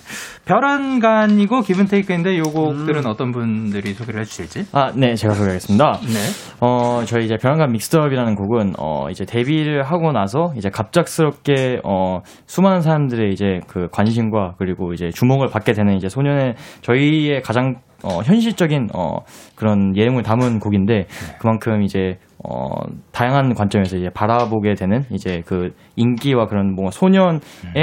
[0.46, 4.66] 별안간이고 기분 테이크인데 요 곡들은 어떤 분들이 소개를 해주실지?
[4.72, 6.00] 아, 네, 제가 소개하겠습니다.
[6.02, 6.18] 네.
[6.60, 12.80] 어, 저희 이제 별안간 믹스업이라는 곡은 어, 이제 데뷔를 하고 나서 이제 갑작스럽게 어, 수많은
[12.80, 18.88] 사람들의 이제 그 관심과 그리고 이제 주목을 받게 되는 이제 소년의 저희의 가장 어, 현실적인
[18.94, 19.18] 어,
[19.56, 21.06] 그런 내용을 담은 곡인데
[21.40, 22.68] 그만큼 이제 어,
[23.12, 27.40] 다양한 관점에서 이제 바라보게 되는 이제 그 인기와 그런 뭔가 소년의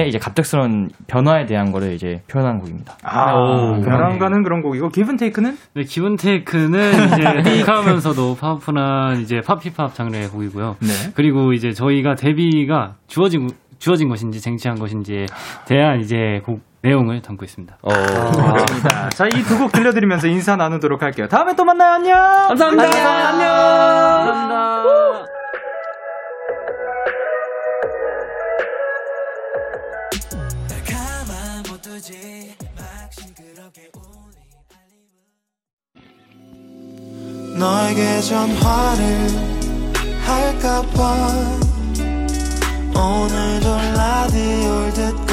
[0.07, 2.95] 이제 갑작스러운 변화에 대한 거를 이제 표현한 곡입니다.
[3.03, 3.81] 아, 오.
[3.81, 5.57] 별안간은 그런 곡이고 기분 테이크는?
[5.73, 10.75] 네, 기분 테이크는 이제 힙하면서도 파워풀한 이제 팝힙합 장르의 곡이고요.
[10.79, 11.11] 네.
[11.15, 13.47] 그리고 이제 저희가 데뷔가 주어진
[13.79, 15.25] 주어진 것인지 쟁취한 것인지에
[15.65, 17.77] 대한 이제 곡 내용을 담고 있습니다.
[17.81, 17.91] 어.
[17.93, 21.27] 아, 자, 이 두 곡 들려드리면서 인사 나누도록 할게요.
[21.27, 21.91] 다음에 또 만나요.
[21.93, 22.17] 안녕.
[22.47, 22.83] 감사합니다.
[22.83, 23.07] 안녕.
[23.07, 23.47] 안녕.
[24.25, 24.71] 감사합니다.
[37.57, 39.27] 너에게 전화를
[40.25, 41.17] 할까봐
[42.95, 45.30] 오늘도 라디오를 듣고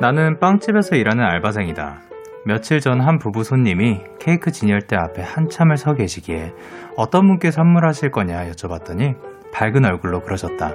[0.00, 1.98] 나는 빵집에서 일하는 알바생이다.
[2.46, 6.52] 며칠 전 한 부부 손님이 케이크 진열대 앞에 한참을 서 계시기에
[6.96, 9.14] 어떤 분께 선물하실 거냐 여쭤봤더니
[9.52, 10.72] 밝은 얼굴로 그러셨다.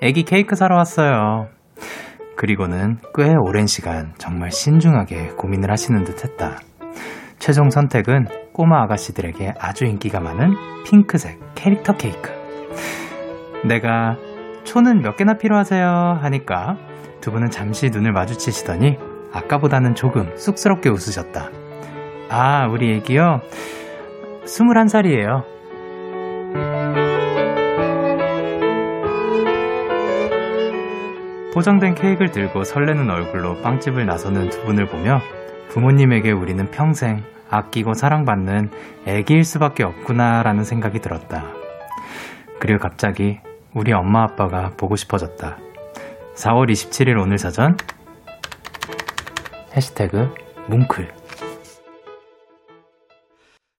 [0.00, 1.48] 애기 케이크 사러 왔어요.
[2.36, 6.58] 그리고는 꽤 오랜 시간 정말 신중하게 고민을 하시는 듯 했다.
[7.40, 10.54] 최종 선택은 꼬마 아가씨들에게 아주 인기가 많은
[10.84, 12.30] 핑크색 캐릭터 케이크.
[13.66, 14.16] 내가
[14.62, 16.18] 초는 몇 개나 필요하세요?
[16.22, 16.76] 하니까
[17.20, 18.98] 두 분은 잠시 눈을 마주치시더니
[19.32, 21.50] 아까보다는 조금 쑥스럽게 웃으셨다.
[22.30, 23.40] 아, 우리 애기요?
[24.44, 25.44] 21살이에요.
[31.54, 35.20] 포장된 케이크를 들고 설레는 얼굴로 빵집을 나서는 두 분을 보며
[35.70, 38.70] 부모님에게 우리는 평생 아끼고 사랑받는
[39.06, 41.46] 애기일 수밖에 없구나라는 생각이 들었다.
[42.60, 43.40] 그리고 갑자기
[43.74, 45.58] 우리 엄마 아빠가 보고 싶어졌다.
[46.38, 47.76] 4월 27일 오늘 사전
[49.74, 50.34] 해시태그
[50.70, 51.08] 뭉클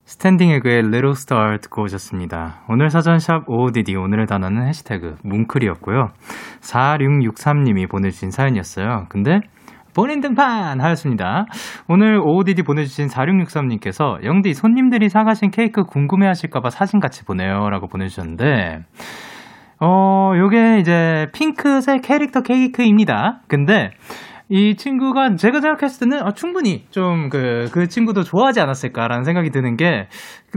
[0.04, 2.66] 스탠딩 에그의 Little Star 듣고 오셨습니다.
[2.68, 6.10] 오늘 사전샵 OODD 오늘의 단어는 해시태그 뭉클이었고요.
[6.60, 9.06] 4663님이 보내주신 사연이었어요.
[9.08, 9.40] 근데
[9.96, 11.46] 본인 등판 하였습니다.
[11.88, 18.84] 오늘 OODD 보내주신 4663님께서 영디 손님들이 사가신 케이크 궁금해 하실까봐 사진 같이 보내요 라고 보내주셨는데
[19.82, 23.42] 어, 요게 이제 핑크색 캐릭터 케이크입니다.
[23.48, 23.92] 근데
[24.52, 29.78] 이 친구가 제가 생각했을 때는 어, 충분히 좀 그 그 친구도 좋아하지 않았을까라는 생각이 드는
[29.78, 30.08] 게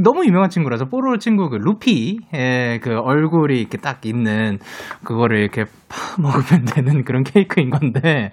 [0.03, 4.59] 너무 유명한 친구라서 뽀로로 친구 그 루피의 그 얼굴이 이렇게 딱 있는
[5.05, 8.31] 그거를 이렇게 파 먹으면 되는 그런 케이크인 건데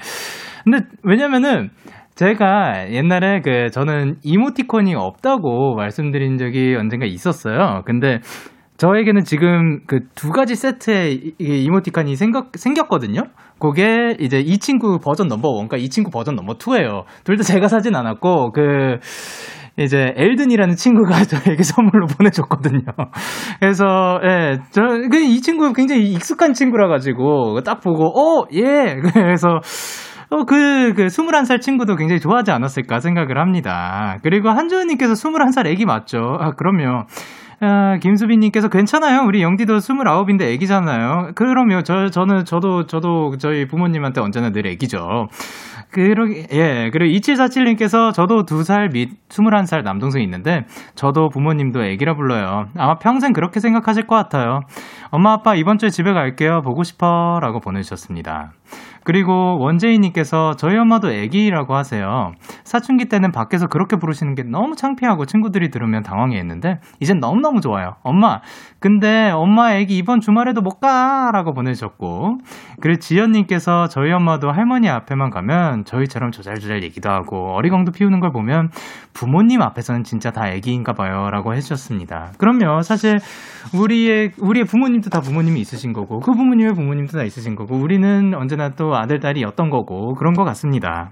[0.63, 1.69] 근데 왜냐면은
[2.15, 7.83] 제가 옛날에 그 저는 이모티콘이 없다고 말씀드린 적이 언젠가 있었어요.
[7.85, 8.19] 근데
[8.79, 13.23] 저에게는 지금 그 두 가지 세트의 이모티콘이 생각, 생겼거든요?
[13.59, 17.03] 그게 이제 이 친구 버전 number one과 이 친구 버전 number two예요.
[17.25, 18.99] 둘 다 제가 사진 않았고, 그,
[19.77, 22.81] 이제 엘든이라는 친구가 저에게 선물로 보내줬거든요.
[23.59, 28.95] 그래서, 예, 저, 그이 친구 굉장히 익숙한 친구라 가지고, 딱 보고, 어, 예!
[29.13, 29.59] 그래서,
[30.31, 34.17] 어, 그, 그, 21살 친구도 굉장히 좋아하지 않았을까 생각을 합니다.
[34.23, 36.17] 그리고 한주은님께서 21살 애기 맞죠?
[36.39, 37.05] 아, 그럼요.
[37.61, 39.23] 아, 김수빈님께서 괜찮아요.
[39.25, 41.31] 우리 영디도 29인데 애기잖아요.
[41.35, 41.83] 그럼요.
[41.83, 45.27] 저, 저는, 저도, 저도 저희 부모님한테 언제나 늘 애기죠.
[45.91, 46.89] 그러기, 예.
[46.93, 52.67] 그리고 2747님께서 저도 2살 및 21살 남동생이 있는데, 저도 부모님도 애기라 불러요.
[52.77, 54.61] 아마 평생 그렇게 생각하실 것 같아요.
[55.09, 56.61] 엄마, 아빠 이번 주에 집에 갈게요.
[56.61, 57.39] 보고 싶어.
[57.41, 58.53] 라고 보내주셨습니다.
[59.09, 62.31] 그리고 원재희님께서 저희 엄마도 애기라고 하세요.
[62.63, 67.95] 사춘기 때는 밖에서 그렇게 부르시는 게 너무 창피하고 친구들이 들으면 당황해 했는데, 이젠 너무너무 좋아요.
[68.03, 68.41] 엄마,
[68.79, 71.31] 근데 엄마 애기 이번 주말에도 못 가!
[71.33, 72.37] 라고 보내주셨고,
[72.81, 78.69] 그리고 지연님께서 저희 엄마도 할머니 앞에만 가면 저희처럼 조잘조잘 얘기도 하고, 어리광도 피우는 걸 보면
[79.13, 81.31] 부모님 앞에서는 진짜 다 애기인가 봐요.
[81.31, 82.33] 라고 해주셨습니다.
[82.37, 82.81] 그럼요.
[82.83, 83.17] 사실,
[83.73, 88.69] 우리의, 우리의 부모님도 다 부모님이 있으신 거고, 그 부모님의 부모님도 다 있으신 거고, 우리는 언제나
[88.69, 91.11] 또 아들, 딸이었던 거고, 그런 것 같습니다.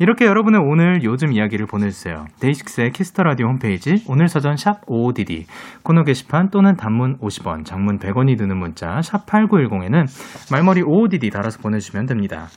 [0.00, 2.26] 이렇게 여러분의 오늘 요즘 이야기를 보내주세요.
[2.40, 5.44] 데이식스의 Kiss the Radio 홈페이지, 오늘 사전 샵 OODD,
[5.82, 10.06] 코너 게시판 또는 단문 50원, 장문 100원이 드는 문자, 샵 8910에는
[10.52, 12.48] 말머리 OODD 달아서 보내주시면 됩니다.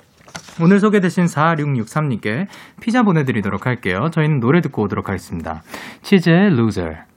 [0.61, 2.47] 오늘 소개되신 4663님께
[2.81, 4.09] 피자 보내드리도록 할게요.
[4.11, 5.61] 저희는 노래 듣고 오도록 하겠습니다.
[6.01, 7.10] 치즈의 Loser.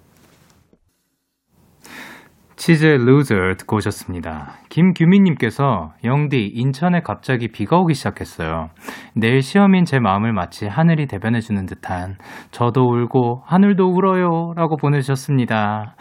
[2.56, 4.54] 치즈의 Loser 듣고 오셨습니다.
[4.68, 8.70] 김규민님께서 영디 인천에 갑자기 비가 오기 시작했어요.
[9.14, 12.16] 내일 시험인 제 마음을 마치 하늘이 대변해주는 듯한
[12.50, 15.96] 저도 울고 하늘도 울어요 라고 보내주셨습니다.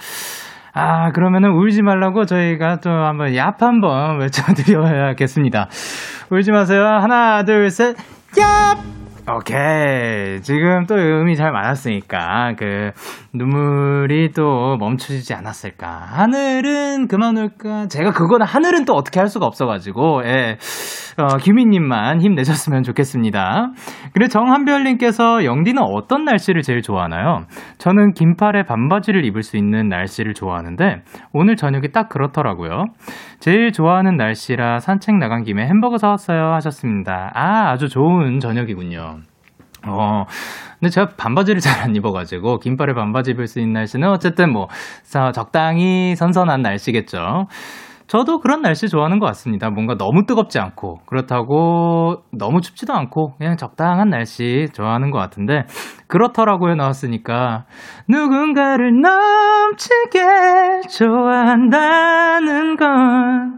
[0.73, 5.69] 아 그러면은 울지 말라고 저희가 또 한번 얍 한번 외쳐드려야겠습니다.
[6.31, 6.83] 울지 마세요.
[6.83, 7.95] 하나 둘 셋.
[8.35, 9.02] 얍!
[9.25, 10.41] 오케이.
[10.41, 12.91] 지금 또 음이 잘 맞았으니까, 그,
[13.33, 15.87] 눈물이 또 멈추지 않았을까.
[15.87, 17.87] 하늘은 그만 올까.
[17.87, 20.57] 제가 그거는 하늘은 또 어떻게 할 수가 없어가지고, 예.
[21.17, 23.71] 어, 규민님만 힘내셨으면 좋겠습니다.
[24.13, 27.45] 그리고 정한별님께서 영디는 어떤 날씨를 제일 좋아하나요?
[27.77, 32.85] 저는 긴팔에 반바지를 입을 수 있는 날씨를 좋아하는데, 오늘 저녁이 딱 그렇더라고요.
[33.39, 37.31] 제일 좋아하는 날씨라 산책 나간 김에 햄버거 사왔어요 하셨습니다.
[37.35, 39.12] 아, 아주 좋은 저녁이군요.
[39.85, 40.25] 어,
[40.79, 44.69] 근데 제가 반바지를 잘 안 입어가지고, 긴팔에 반바지 입을 수 있는 날씨는 어쨌든 뭐,
[45.03, 47.47] 자, 적당히 선선한 날씨겠죠.
[48.07, 49.69] 저도 그런 날씨 좋아하는 것 같습니다.
[49.69, 55.65] 뭔가 너무 뜨겁지 않고, 그렇다고 너무 춥지도 않고, 그냥 적당한 날씨 좋아하는 것 같은데,
[56.07, 57.65] 그렇더라고요 나왔으니까,
[58.07, 63.53] 누군가를 넘치게 좋아한다는 건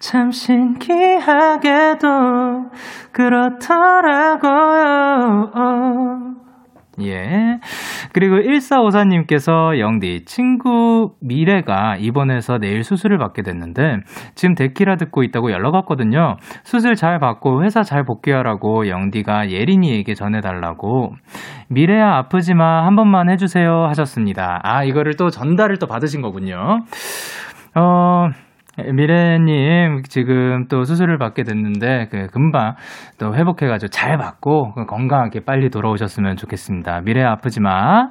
[0.00, 2.08] 참 신기하게도
[3.12, 4.40] 그렇더라고요.
[7.02, 7.58] 예.
[8.12, 13.98] 그리고 1454님께서 영디, 친구 미래가 입원해서 내일 수술을 받게 됐는데,
[14.34, 16.36] 지금 데키라 듣고 있다고 연락 왔거든요.
[16.64, 21.14] 수술 잘 받고 회사 잘 복귀하라고 영디가 예린이에게 전해달라고.
[21.68, 24.60] 미래야 아프지 마, 한 번만 해주세요 하셨습니다.
[24.62, 26.80] 아, 이거를 또 전달을 또 받으신 거군요.
[27.74, 28.28] 어,
[28.78, 32.74] 미래님 지금 또 수술을 받게 됐는데 그 금방
[33.18, 37.00] 또 회복해가지고 잘 받고 건강하게 빨리 돌아오셨으면 좋겠습니다.
[37.02, 38.10] 미래 아프지 마.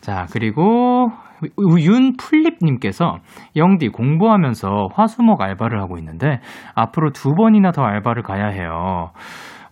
[0.00, 1.10] 자 그리고
[1.58, 3.18] 윤플립님께서
[3.56, 6.40] 영디 공부하면서 화수목 알바를 하고 있는데
[6.74, 9.10] 앞으로 두 번이나 더 알바를 가야 해요.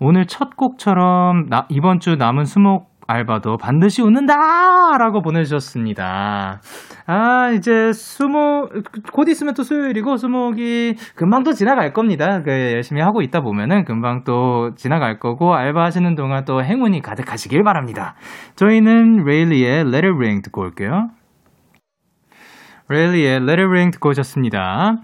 [0.01, 4.97] 오늘 첫 곡처럼 나, 이번 주 남은 수목 알바도 반드시 웃는다!
[4.99, 6.61] 라고 보내주셨습니다.
[7.07, 8.71] 아, 이제 수목,
[9.13, 12.43] 곧 있으면 또 수요일이고, 수목이 금방 또 지나갈 겁니다.
[12.45, 17.65] 그, 열심히 하고 있다 보면은 금방 또 지나갈 거고, 알바 하시는 동안 또 행운이 가득하시길
[17.65, 18.15] 바랍니다.
[18.55, 21.09] 저희는 레일리의 Let It Ring 듣고 올게요.
[22.91, 24.97] 레일리의 Let It Ring 듣고 오셨습니다.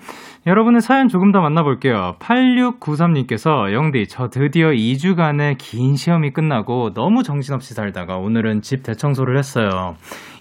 [0.45, 2.17] 여러분의 사연 조금 더 만나볼게요.
[2.19, 9.95] 8693님께서 영디, 저 드디어 2주간의 긴 시험이 끝나고 너무 정신없이 살다가 오늘은 집 대청소를 했어요.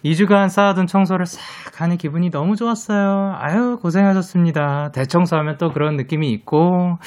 [0.04, 3.36] 2주간 쌓아둔 청소를 싹 하는 기분이 너무 좋았어요.
[3.40, 4.92] 아유, 고생하셨습니다.
[4.92, 6.98] 대청소하면 또 그런 느낌이 있고,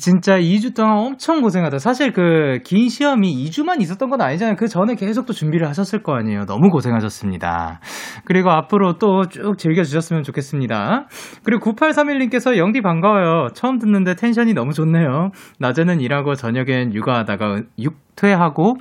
[0.00, 1.78] 진짜 2주 동안 엄청 고생하다.
[1.78, 4.56] 사실 그 긴 시험이 2주만 있었던 건 아니잖아요.
[4.56, 6.44] 그 전에 계속 또 준비를 하셨을 거 아니에요.
[6.46, 7.80] 너무 고생하셨습니다.
[8.24, 11.06] 그리고 앞으로 또 쭉 즐겨주셨으면 좋겠습니다.
[11.44, 13.48] 그리고 9831님께서 영디 반가워요.
[13.54, 15.30] 처음 듣는데 텐션이 너무 좋네요.
[15.58, 18.76] 낮에는 일하고 저녁엔 육아하다가 육퇴하고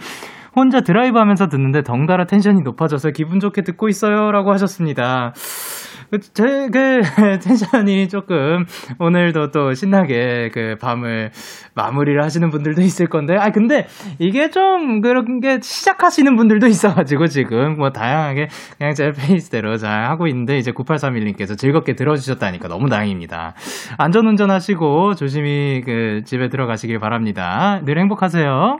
[0.55, 4.31] 혼자 드라이브 하면서 듣는데 덩달아 텐션이 높아져서 기분 좋게 듣고 있어요.
[4.31, 5.33] 라고 하셨습니다.
[6.33, 7.01] 제, 그,
[7.43, 8.65] 텐션이 조금,
[8.99, 11.31] 오늘도 또 신나게 그 밤을
[11.73, 13.87] 마무리를 하시는 분들도 있을 건데, 아, 근데
[14.19, 18.47] 이게 좀 그런 게 시작하시는 분들도 있어가지고 지금 뭐 다양하게
[18.77, 23.53] 그냥 제 페이스대로 잘 하고 있는데, 이제 9831님께서 즐겁게 들어주셨다니까 너무 다행입니다.
[23.97, 27.81] 안전 운전 하시고 조심히 그 집에 들어가시길 바랍니다.
[27.83, 28.79] 늘 행복하세요.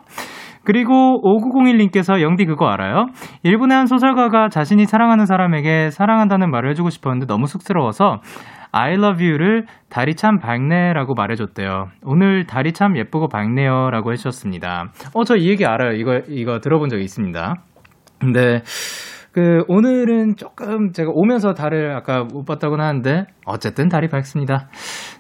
[0.68, 3.06] 그리고 5901님께서 영디 그거 알아요?
[3.44, 8.20] 일본의 한 소설가가 자신이 사랑하는 사람에게 사랑한다는 말을 해주고 싶었는데 너무 쑥스러워서
[8.74, 11.86] I love you를 달이 참 밝네라고 말해줬대요.
[12.04, 14.92] 오늘 달이 참 예쁘고 밝네요 라고 해주셨습니다.
[15.14, 15.94] 어, 저 이 얘기 알아요.
[15.94, 17.56] 이거, 이거 들어본 적이 있습니다.
[18.20, 18.62] 근데,
[19.32, 24.68] 그, 오늘은 조금 제가 오면서 달을 아까 못 봤다고는 하는데, 어쨌든 달이 밝습니다.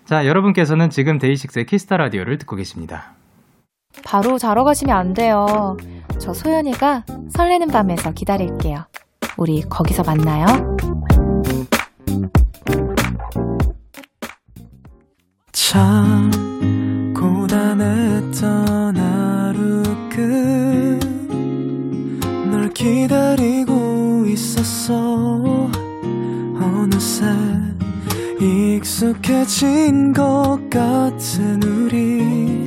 [0.04, 3.14] 자, 여러분께서는 지금 데이식스의 키스타 라디오를 듣고 계십니다.
[4.04, 5.78] 바로 자러 가시면 안 돼요.
[6.20, 8.86] 저 소연이가 설레는 밤에서 기다릴게요.
[9.38, 10.45] 우리 거기서 만나요.
[15.52, 16.32] 참
[17.14, 19.84] 고단했던 하루
[22.50, 25.70] 끝널 기다리고 있었어
[26.60, 27.26] 어느새
[28.39, 32.66] 익숙해진 것 같은 우리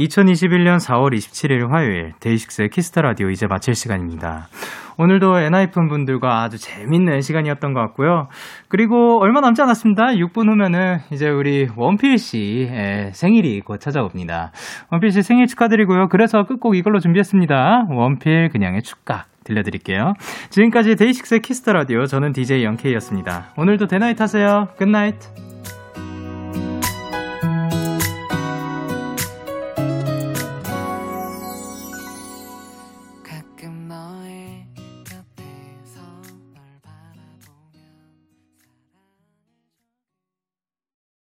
[0.00, 4.48] 2021년 4월 27일 화요일 데이식스의 Kiss the Radio 이제 마칠 시간입니다.
[4.96, 8.28] 오늘도 엔하이픈 분들과 아주 재밌는 시간이었던 것 같고요.
[8.68, 10.08] 그리고 얼마 남지 않았습니다.
[10.08, 14.52] 6분 후면은 이제 우리 원필 씨의 생일이 곧 찾아옵니다.
[14.90, 16.08] 원필 씨 생일 축하드리고요.
[16.08, 17.86] 그래서 끝곡 이걸로 준비했습니다.
[17.90, 19.26] 원필 그냥의 축가.
[19.42, 20.12] 들려드릴게요.
[20.50, 23.54] 지금까지 데이식스의 Kiss the Radio 저는 DJ 영케이였습니다.
[23.56, 24.68] 오늘도 대나잇 하세요.
[24.76, 25.49] Good night.